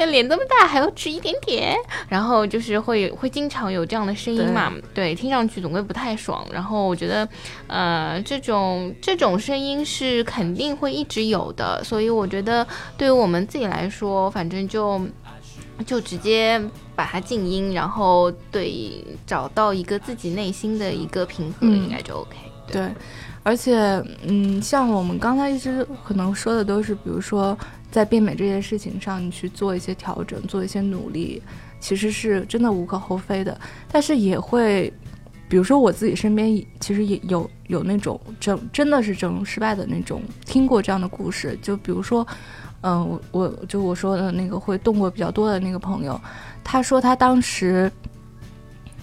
[0.00, 1.76] 那脸这么大还要吃一点点，
[2.08, 6.42] 然后就是会会经常有这样的声音嘛，对，听上去总归不太爽。
[6.50, 7.28] 然后我觉得，
[7.66, 14.98] 呃，这种这种声音是肯定会一直有的，所以我觉得对于我们自己来说，反正就
[15.84, 16.58] 就直接
[16.96, 22.38] 把它静音，然后对找到一个自己内心的一个平衡，应该就 OK。
[22.72, 22.88] 对。
[23.42, 27.56] 而且，嗯，像我们刚才一直可能说的都是，比如说
[27.90, 31.42] 在变美这件事情上，你去做一些调整，做一些努力，
[31.80, 33.58] 其实是真的无可厚非的。
[33.90, 34.92] 但是也会，
[35.48, 41.58] 比如说我自己身边其实也有有那种整真的是整容失败的那种，听过这样的故事。
[41.60, 42.26] 就比如说，
[42.82, 46.20] 嗯，我我就我说的那个会动过比较多的那个朋友，
[46.62, 47.90] 他说他当时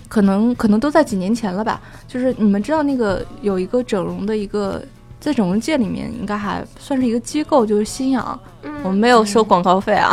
[0.07, 1.81] 可能可能都在几年前了吧。
[2.07, 4.81] 就是你们知道那个有一个整容的一个
[5.19, 8.39] 在整容界里面应该还算是一个机构，就是新氧。
[8.63, 10.11] 嗯，我们没有收广告费啊，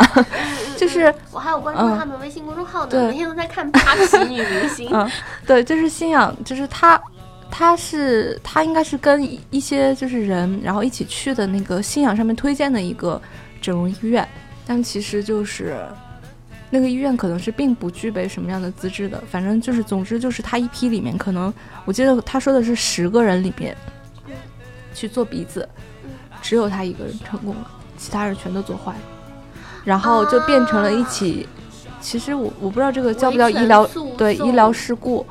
[0.77, 3.07] 就是我还有关注他们微信公众号呢，对。
[3.07, 4.89] 每天都在看扒皮女明星。
[4.91, 5.09] 嗯，
[5.45, 6.99] 对，就是新氧，就是他，
[7.49, 13.21] 他是他应该是跟一一些就是人，然后一起去的那个新氧上面推荐的一个
[13.61, 14.27] 整容医院，
[14.65, 15.77] 但其实就是
[16.69, 21.53] 那个医院可能是并不具备什么样的资质的，反正就是总之就是他一批里面可能
[21.85, 23.75] 我记得他说的是十个人里面
[24.95, 25.67] 去做鼻子，
[26.41, 27.67] 只有他一个人成功了，
[27.97, 28.99] 其他人全都做坏了，
[29.83, 31.47] 然后就变成了一起。
[32.01, 33.85] 其实我我不知道这个叫不叫医疗
[34.17, 35.25] 对医疗事故，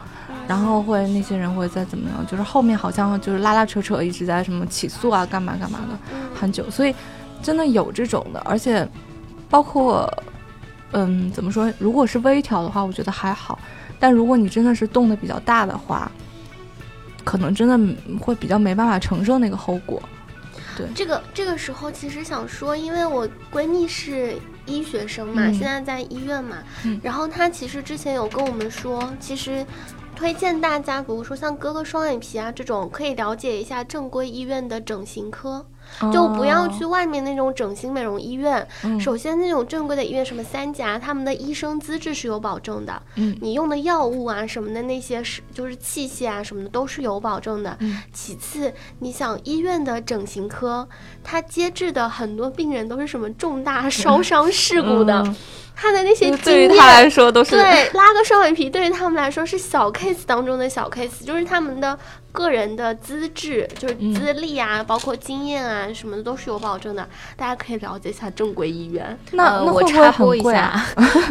[0.49, 6.93] 然后会那些人会再怎么样，就是后面好像就是拉拉扯扯一直在什么起诉啊，干嘛干嘛的很久，所以
[7.41, 8.89] 真的有这种的，而且
[9.49, 10.13] 包括
[10.93, 13.57] 嗯怎么说，如果是微调的话，我觉得还好，
[14.01, 16.11] 但如果你真的是动的比较大的话，
[17.25, 20.03] 可能真的会比较没办法承受那个后果。
[20.77, 20.87] 对。
[20.95, 25.55] 这个这个时候其实想说，因为我闺蜜是医学生嘛，嗯。
[25.55, 27.01] 现在在医院嘛，嗯。
[27.03, 29.65] 然后她其实之前有跟我们说，其实
[30.15, 35.67] 推荐大家，比如说像割个双眼皮啊这种，可以了解一下正规医院的整形科，
[36.13, 38.67] 就不要去外面那种整形美容医院。
[39.01, 47.77] 首先，那种正规的医院，什么三甲，他们的医生资质是有保证的，嗯你用的药物啊什么的那些是就是器械啊什么的都是有保证的。
[47.81, 50.89] 嗯其次，你想医院的整形科，
[51.23, 55.37] 他接治的很多病人都是什么重大烧伤事故的，嗯
[55.77, 57.11] 他的那些就经对于他来验。
[57.11, 61.99] 说都是对，拉个双眼皮对于他们来说是小 case 当中的小 case，就是他们的
[62.35, 69.17] 个人的资质，就是嗯资历啊，包括经验啊什么的都是有保证的，大家可以了解一下正规医院。
[69.31, 70.43] 那呃，那会会我插播一？
[70.43, 70.85] 下，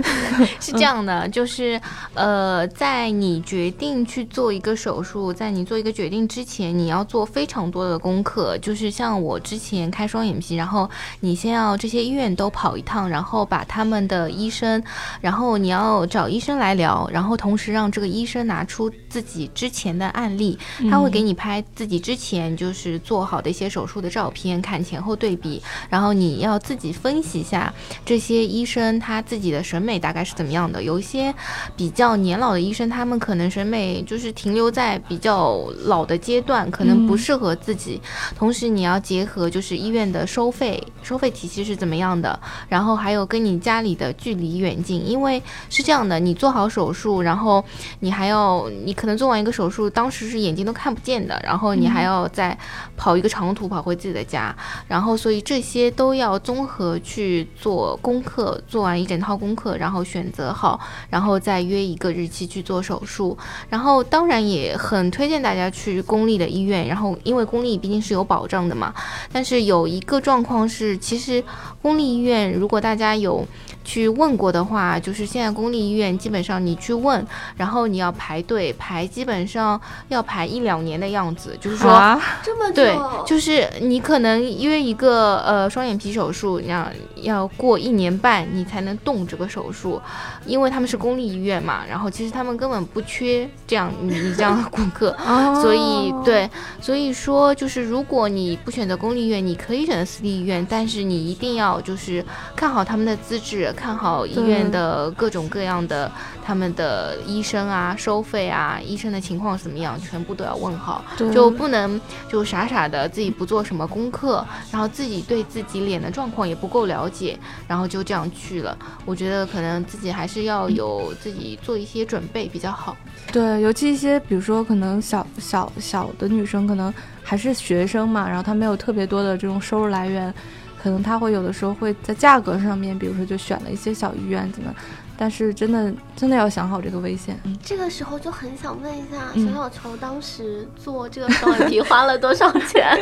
[0.62, 1.80] 是这样的，就是
[2.14, 8.58] 呃，在你决定去做一个手术，在你做一个决定之前，你要做非常多的功课。
[8.62, 10.90] 就是像我之前开双眼皮，然后
[11.20, 14.82] 你先要这些医院都跑一趟，然后把他们的医生，
[15.20, 20.58] 然后你要找医生来聊，然后同时让这个医生拿出自己之前的案例，
[20.94, 27.74] 他会给你拍自己之前就是做好的一些手术的照片，看前后对比，然后你要自己分析一下
[28.06, 30.84] 这些医生他自己的审美大概是怎么样的。
[30.84, 31.34] 有一些
[31.76, 38.00] 比较年老的医生，他们可能审美就是停留在比较老的阶段，可能不嗯适合自己。
[38.38, 42.40] 同时你要结合就是医院的收费，收费体系是怎么样的，
[42.70, 45.42] 然后还有跟你家里的距离远近，因为
[45.72, 47.66] 是这样的，你做好手术，然后
[48.02, 52.58] 你还要你可能做完一个手术，当时是眼睛都看不见的，然后你还要再
[52.96, 54.56] 跑一个长途跑回自己的家，
[54.88, 60.80] 然后所以这些都要综合去做功课，做完一整套功课，然后选择好，
[61.10, 63.38] 然后再约一个日期去做手术。
[63.70, 68.94] 然后当然也很推荐大家去公立的医院，然后因为公立毕竟是有保障的嘛。
[69.32, 71.44] 但是有一个状况是，其实
[71.82, 73.46] 公立医院如果大家有
[73.84, 77.26] 去问过的话，就是现在公立医院基本上你去问，
[77.58, 79.80] 然后你要排队排，基本上
[80.10, 81.92] 要排一两年的样子，就是说。
[81.92, 90.02] 啊，这么久，对，就是你可能约一个呃双眼皮手术，你要要过一年半你才能动这个手术，
[90.46, 95.16] 因为他们是公立医院嘛，然后其实他们根本不缺这样你你这样的顾客，
[95.62, 96.50] 所以哦，对，
[96.82, 102.24] 所以说就是如果你不选择公立医院，你可以选择私立医院，但是你一定要就是
[102.56, 106.12] 看好他们的资质，看好医院的各种各样的
[106.44, 111.04] 他们的医生啊、收费啊、医生的情况怎么样，全部都要问好。
[111.34, 117.38] 就不能就傻傻的自己不做什么功课，然后自己对自己脸的状况也不够了解，
[117.68, 118.78] 然后就这样去了。
[119.06, 122.98] 我觉得可能自己还是是要有自己做一些准备比较好。
[123.32, 130.34] 对，尤其一些比如说可能小小小的女生，可能还是学生嘛，然后她没有特别多的这种收入来源，
[130.82, 134.74] 可能她会有的时候会在价格上面，比如说就选了一些小医院怎么，
[135.18, 137.40] 但是真的真的要想好这个危险。
[137.44, 139.46] 嗯，这个时候就很想问一下嗯。
[139.46, 142.98] 小小球，当时做这个双眼皮花了多少钱？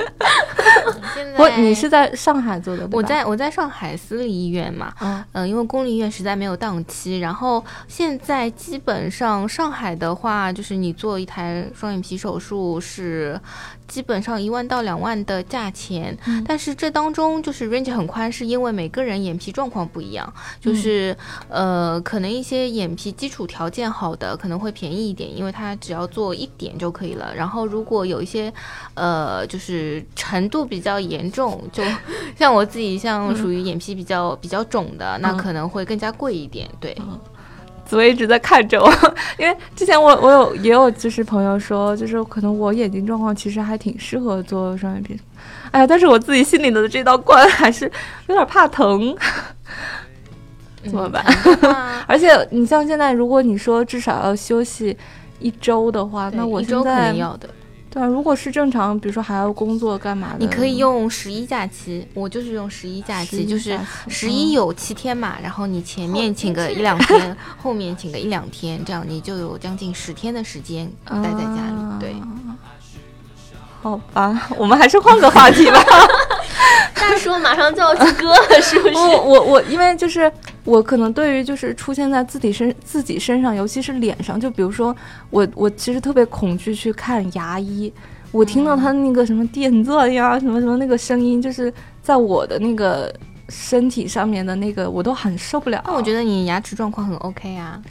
[1.15, 13.39] 现不，你是在上海做的，我在我在上海私立医院嘛，嗯嗯、因为公立医院实在没有档期，然后现在基本上上海的话，就是你做一台双眼皮手术是
[13.91, 16.41] 基本上一万到两万的价钱，嗯。
[16.47, 21.13] 但是这当中就是 range 很宽，是因为每个人眼皮状况不一样，就是、
[21.49, 27.35] 呃，可能一些眼皮基础条件好的可能会便宜一点，因为它只要做一点就可以了。
[27.35, 28.51] 然后如果有一些
[28.93, 31.83] 呃，就是程度比较严重，就
[32.37, 35.41] 像我自己像属于眼皮比较比较肿的，那嗯。
[35.41, 36.69] 可能会更加贵一点。
[36.79, 36.95] 对，
[37.91, 38.89] 紫薇一直在看着我，
[39.37, 45.19] 因为之前我我有也有就是朋友说，就是可能我眼睛状况其实还挺适合做双眼皮，
[45.71, 47.91] 哎呀，但是我自己心里的这道关还是
[48.27, 49.13] 有点怕疼，
[50.85, 51.21] 怎么办？
[51.63, 51.75] 嗯
[52.07, 54.95] 而且你像现在，如果你说至少要休息
[55.41, 57.49] 一周的话，那我现在定要的。
[57.93, 63.77] 对啊，如果是正常，比如说还要工作干嘛的，你可以用十一假期，我就是用十一假期，就是
[64.07, 71.99] 十一有七天嘛，然后你前面请个一两天，后面请个一两天，这样你就有将近十天的时间待在家里。
[71.99, 72.57] 对，啊
[73.81, 75.83] 好吧，我们还是换个话题吧。
[76.95, 78.93] 大叔马上就要去割了，是不是？
[78.95, 80.31] 我我我，因为就是
[80.63, 84.95] 我可能对于就是出现在自己身自己身上，尤其是脸上，就比如说
[85.29, 87.91] 我我其实特别恐惧去看牙医，
[88.31, 93.13] 我听到他那个什么电钻呀，什么什么那个声音，就是在我的那个
[93.49, 95.83] 身体上面的那个，我都很受不了。
[95.85, 97.81] 那我觉得你牙齿状况很 OK 啊，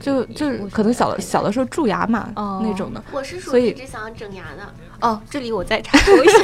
[0.00, 6.38] 就就是可能小的小的时候蛀牙嘛、哦那种的，我是属于一直想要整牙的，哦，这里我再插播一下，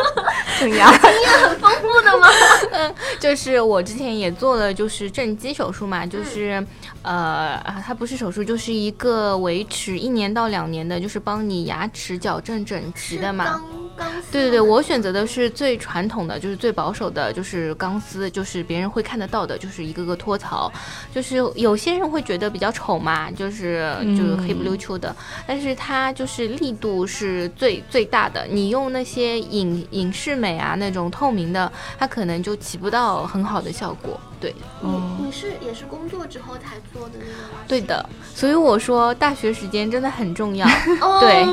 [0.60, 0.90] 整牙。
[1.60, 2.28] 丰富的吗？
[3.18, 6.64] 就是我之前也做了，就是正畸手术嘛，就是，
[7.02, 13.44] 呃，啊它不是手术，就是一个维持一年到两年的，就是帮你牙齿矫正整齐的嘛。
[13.44, 13.62] 钢
[13.96, 20.70] 钢丝对对对，我选择的是最传统的，就是最保守的，就是钢丝，就是别人会看得到的，就是一个个托槽。
[21.14, 25.14] 就是有些人会觉得比较丑嘛，就是就是黑不溜秋的，
[25.46, 28.46] 但是它就是力度是最最最大的。
[28.48, 34.20] 你用那些影影视美啊那种透明的，它可能就起不到很好的效果。
[34.40, 34.90] 对，你
[35.26, 37.60] 你是也是工作之后才做的那个吗？
[37.66, 40.66] 对的，所以我说大学时间真的很重要。
[41.00, 41.46] 哦， 对。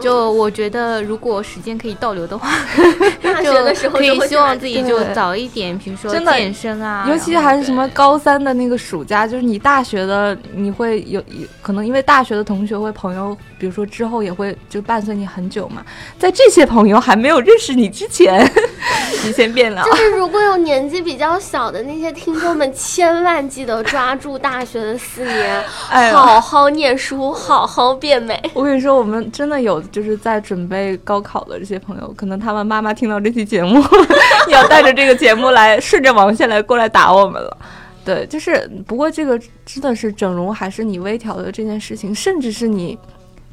[0.00, 2.50] 就我觉得，如果时间可以倒流的话，
[3.22, 15.82] 大学就的时候可以希望自己就早一点，比如说真的健身啊，尤其还是什么高三的那个暑假，就是你大学的，你会有有可能因为大学的同学会朋友，比如说之后也会就伴随你很久嘛，
[16.18, 18.44] 在这些朋友还没有认识你之前，
[19.24, 19.84] 你先变了。
[19.84, 25.62] 就是如果有年纪比较小的那些听众们，千万记得抓住大学的四年，
[25.92, 28.40] 哎好好念书，好好变美。
[28.54, 33.78] 我跟你说，我们真的有就是在准备高考的这些朋友，可能他们妈妈听到这期节目，
[34.48, 37.54] 要带着这个节目来顺着网线来过来打我们了。
[38.06, 42.98] 对，就是不过这个真的是整容还是你微调的这件事情，甚至是你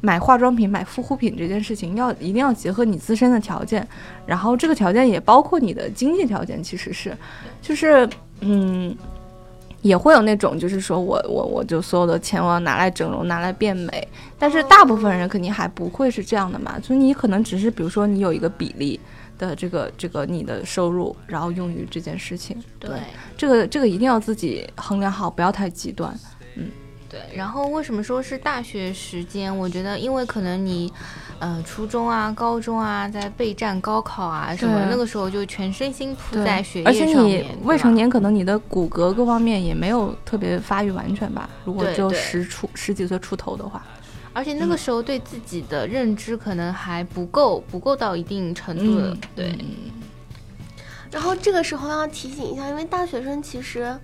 [0.00, 3.86] 买化妆品、买护肤品这件事情，要一定要结合你自身的条件，
[4.24, 7.14] 然后这个条件也包括你的经济条件，其实是，
[7.60, 8.08] 就是
[8.42, 8.94] 嗯。
[9.80, 14.06] 也会有那种，就是说我我我就所有的钱我要拿来整容，拿来变美，
[14.38, 19.00] 但是大部分人肯定还不会是这样的嘛，所以你可能只是比如说你有一个比例
[19.36, 22.90] 的这个这个你的收入，然后用于这件事情，对
[23.36, 26.16] 这个这个一定要自己衡量好，不要太极端。
[27.12, 27.20] 对。
[27.36, 29.56] 然后为什么说是大学时间？
[29.56, 30.92] 我觉得因为可能你，
[31.38, 37.58] 呃，初中啊、高中啊，在备战高考啊什么，那个时候就全身心扑在学而且你业上面。
[37.64, 43.84] 未成年可能你的骨骼各方面也没有特别发育完全吧，如果只有对对十出十几岁出头的话，
[44.32, 49.10] 而且那个时候对自己的认知可能还不够，不够到一定程度的。
[49.10, 49.58] 嗯对，
[51.10, 53.94] 然后这个时候要提醒一下，因为大学生其实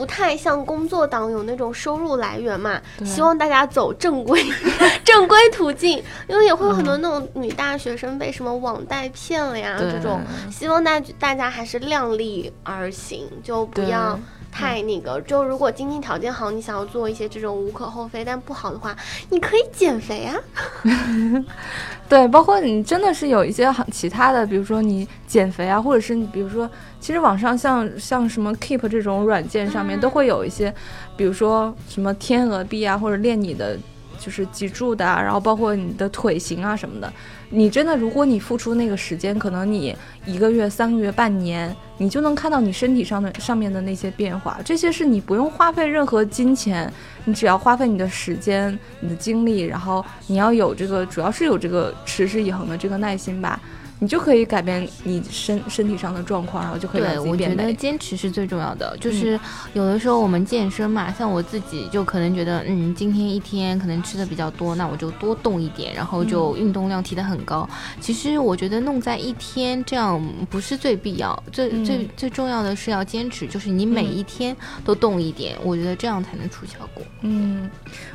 [0.00, 4.42] 不太像工作党有那种收入来源嘛，希望大家走正规
[5.04, 10.18] 正规途径，因为也会有很多那种女大学生被什么网贷骗了呀这种，
[10.50, 14.18] 希望大大家还是量力而行，就不要。
[14.50, 18.96] 太那个，就如果经济条件好，你想要做一些这种无可厚非；但不好的话，
[19.28, 20.36] 你可以减肥啊。
[22.08, 30.74] 对，包括你真的是有一些很其他的，比如说你减肥啊，或者是你比如说，其实网上像像什么 Keep 这种软件上面都会有一些，
[31.16, 33.78] 比如说什么天鹅臂啊，或者练你的
[34.18, 37.12] 就是脊柱的啊，然后包括你的腿型啊什么的。
[37.48, 39.96] 你真的，如果你付出那个时间，可能你
[40.26, 44.58] 一个月、三个月、半年，你就能看到你身体上的上面的那些变化。
[44.64, 46.90] 这些是你不用花费任何金钱，
[47.26, 53.60] 你只要花费你的时间、你的精力，然后你要有这个，主要是有这个持之以恒的这个耐心吧。
[54.00, 57.54] 你就可以改变你身身体上的状况，然后就可以让对，我觉。
[57.54, 58.96] 得坚持是最重要的。
[58.98, 59.38] 就是
[59.74, 67.68] 有的时候我们健身嘛，像我自己就可能觉得，嗯，今天一天可能吃的比较多，那我就多动一点，然后就运动量提得很高。
[68.00, 77.04] 其实我觉得弄在一天这样不是最必要，最、嗯最最重要的是要坚持，就是你每嗯一天都动一点，我觉得这样才能出效果。
[77.20, 77.70] 嗯，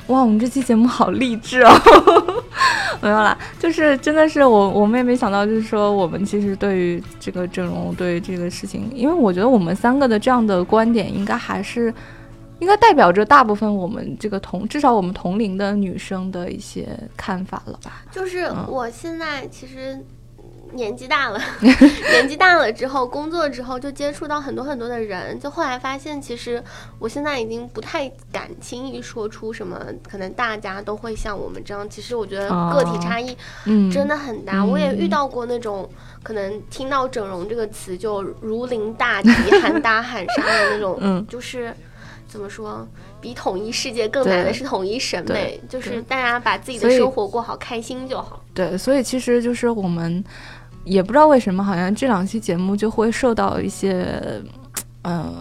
[0.07, 1.71] 哇，我们这期节目好励志哦！
[3.01, 11.93] 没有啦，就是真的是我，我们也没想到，就是说我们其实对于这个整容，对于这个事情，因为我觉得我们三个的这样的观点，应该还是
[12.59, 18.03] 应该代表着大部分我们这个同至少我们同龄的女生的一些看法了吧？
[18.11, 19.99] 就是嗯我现在其实
[20.73, 26.61] 年纪大了， 年纪大了之后，工作之后就接触到很多很多的人，就后来发现，其实
[26.99, 31.89] 我现在已经不太敢轻易说出什么，可能大家都会像我们这样。
[31.89, 33.35] 其实我觉得个体差异
[33.65, 35.89] 嗯，真的很大，嗯我也遇到过那种
[36.23, 39.29] 可能听到整容这个词就如临大敌、
[39.61, 41.73] 喊打喊杀的那种， 嗯就是
[42.27, 42.85] 怎么说，
[43.21, 48.43] 比统一世界更难的是统一审美，就是大家把自己的生活过好，开心就好。
[48.53, 50.23] 对，所以其实就是我们
[50.85, 54.17] 也不知道为什么，好像这两期节目就会受到一些，
[55.03, 55.33] 嗯、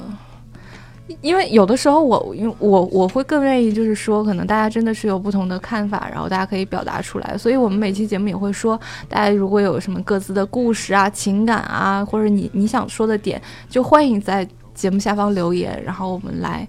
[1.20, 7.38] 因为有的时候我，因为我我会更愿意就是说，可能大家真的是有不同的看法，然后大家可以表达出来。
[7.38, 16.66] 所以我们每期节目也会说，大家如果有什么各自的故事啊、情感啊，或者你你想说的点，就欢迎在节目下方留言，然后我们来。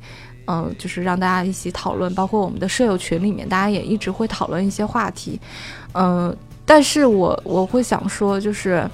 [0.48, 5.42] 嗯，就是让大家一起讨论，包括我们的舍友群里面，大家也一直会讨论一些话题。
[5.94, 6.32] 嗯，
[6.66, 8.90] 但是我我会想说，就是，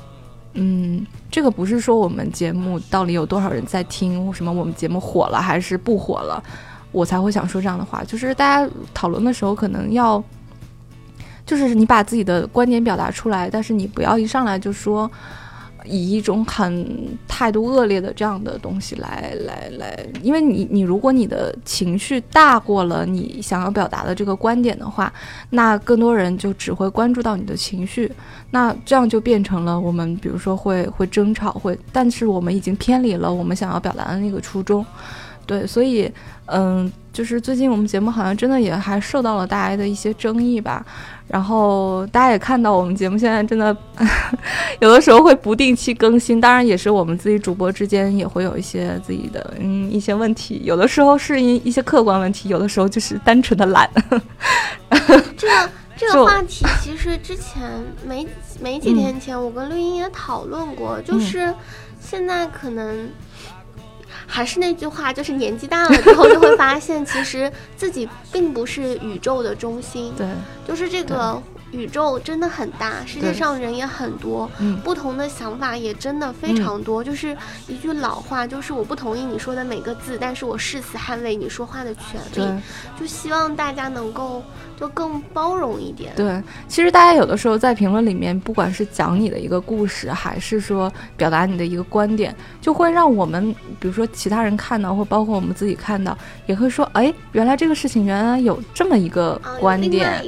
[0.54, 6.44] 嗯，这个不是说我们节目到底有多少人在听，什么我们节目火了还是不火了，
[6.92, 8.04] 我才会想说这样的话。
[8.04, 10.22] 就是大家讨论的时候，可能要，
[11.46, 15.10] 就是你把自己的观点表达出来，但是你不要一上来就说。
[15.86, 25.12] 以一种很态度恶劣的这样的东西来来来，因为你你如果你的情绪大过了你想要表达的这个观点的话，
[25.50, 28.12] 那更多人就只会关注到你的情绪，
[28.52, 34.86] 那这样就变成了我们比如说会会争吵，会，但是我们已经偏离了我们想要表达的那个初衷，
[35.52, 36.10] 对，所以
[36.46, 40.86] 嗯，就是最近我们节目好像真的也还受到了大家的一些争议吧，
[41.28, 43.76] 然后大家也看到我们节目现在真的
[44.80, 53.90] 有的时候会不定期更新，当然也是我们自己主播之间也会有一些自己的嗯一些问题，有的时候是因一些客观问题，有的时候就是单纯的懒。
[55.36, 57.62] 这个 这个话题其实之前
[58.08, 58.26] 没
[58.62, 61.54] 没几天前，我跟绿茵也讨论过，嗯就是
[62.00, 63.10] 现在可能。
[64.34, 70.26] 还是那句话，就是年纪大了之后，就会发现其实自己并不是宇宙的中心，对，
[70.66, 74.80] 就是这个宇宙真的很大，世界上人也很多，嗯。
[74.82, 77.04] 不同的想法也真的非常多。
[77.04, 77.36] 就是
[77.68, 82.62] 一句老话，就是我不同意你说的每个字，但是我誓死捍卫你说话的权利。
[82.98, 84.42] 就希望大家能够
[84.82, 86.12] 就更包容一点。
[86.16, 96.18] 对，其实大家有的时候在评论里面，不管是讲你的一个故事，还是说表达你的一个观点，就会让我们，比如说其他人看到，或包括我们自己看到，
[96.48, 100.26] 也会说，哎，原来这个事情原来有这么一个观点。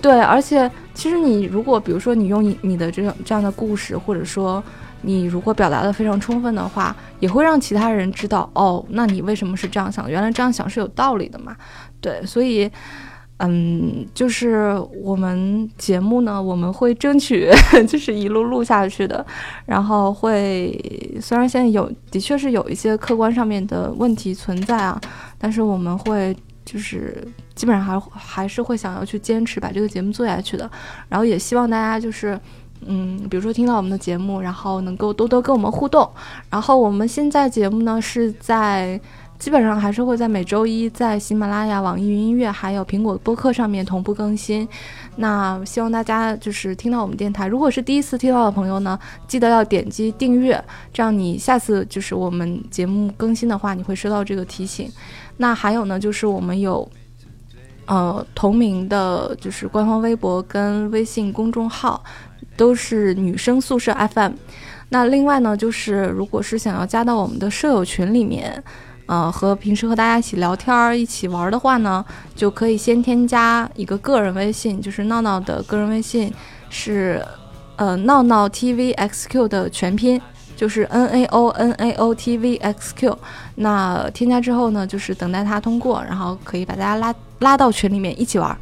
[0.00, 4.62] 对，而且其实你如果比如说你用你你的这种这样的故事，或者说
[5.02, 10.08] 你如果表达的非常充分的话，也会让其他人知道，哦，那你为什么是这样想？
[10.08, 11.56] 原来这样想是有道理的嘛。
[12.00, 12.70] 对，所以。
[13.38, 17.50] 嗯，就是我们节目呢，我们会争取
[17.86, 19.24] 就是一路录下去的，
[19.66, 20.78] 然后会
[21.20, 25.00] 虽然现在有的确是有一些客观上面的问题存在啊，
[25.38, 26.34] 但是我们会
[26.64, 30.70] 就是基本上还还是会想要去坚持把这个节目做下去的，
[31.08, 32.38] 然后也希望大家就是。
[32.88, 36.08] 嗯，比如说听到我们的节目，然后能够多多跟我们互动。
[36.50, 39.00] 然后我们现在节目呢是在
[39.38, 44.66] 基本上还是会在每周一在喜马拉雅、网易云音乐还有苹果播客上面同步更新。
[45.16, 50.62] 那希望大家就是听到我们电台，如果是第一次听到的朋友呢，记得要点击订阅，
[50.92, 54.90] 这样你下次就是我们节目更新的话，你会收到这个提醒。
[55.36, 56.88] 那还有呢，就是我们有。
[57.88, 62.02] 呃，同名的就是官方微博跟微信公众号，
[62.56, 64.32] 都是女生宿舍 FM。
[64.88, 68.60] 那另外呢，就是如果是想要加到我们的舍友群里面，
[69.06, 72.04] 呃，和平时和大家一起聊天儿、一起玩的话呢，
[72.34, 76.32] 就可以先添加一个个人微信，就是闹闹的个人微信
[76.68, 77.24] 是
[77.76, 80.20] 呃闹闹 TVXQ 的全拼。
[80.56, 83.18] 就是 N A O N A O T V X Q，
[83.56, 88.56] 那添加之后呢，就是等待他通过，然后可以把大家拉拉到群里面一起玩儿。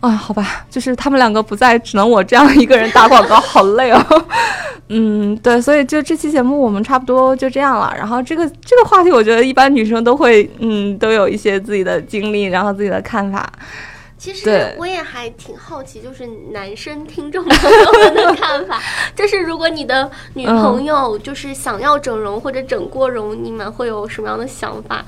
[0.00, 4.24] 啊，好吧，就是他们两个不在，只能我这样一个人打广告，好累哦。
[4.88, 7.94] 嗯，对，所以就这期节目我们差不多就这样了。
[7.96, 13.50] 然后这个这个话题，我觉得一般女生都会，嗯，都有一些自己的经历，然后自己的看法。
[14.16, 18.80] 其实我也还挺好奇，就是男生听众朋友们的看法，
[19.14, 25.04] 就是如果你的女朋友就是想要整容或者整过容，你们会有什么样的想法？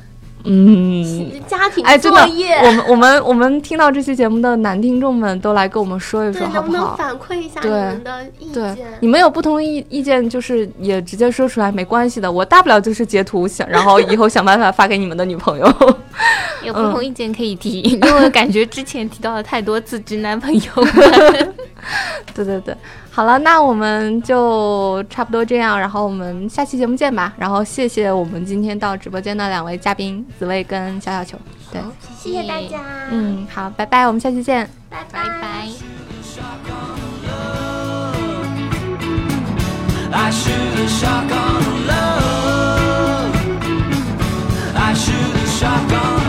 [0.49, 6.95] 嗯，家庭作业，我们我们我们听到这期节目的男听众们都来跟我们说一说，好不好？
[6.97, 8.79] 反馈一下你们的意见。
[9.01, 12.31] 你们有不同意意见，就是也直接说出来，没关系的。
[12.31, 15.67] 我大不了就是截图，想然后以后想办法发给你们的女朋友。
[16.63, 20.61] 有不同意见可以提，因为感觉之前提到了太多自知男朋友。
[22.35, 22.75] 对对对。
[23.17, 27.33] 好了，那我们就差不多这样，然后我们下期节目见吧。
[27.39, 31.39] 然后谢谢我们今天到直播间的两位嘉宾紫薇跟小小球，
[31.73, 31.81] 对，
[32.19, 32.79] 谢谢大家。
[33.11, 35.67] 嗯，好，拜拜，我们下期见，拜拜拜。
[45.59, 46.26] shotgun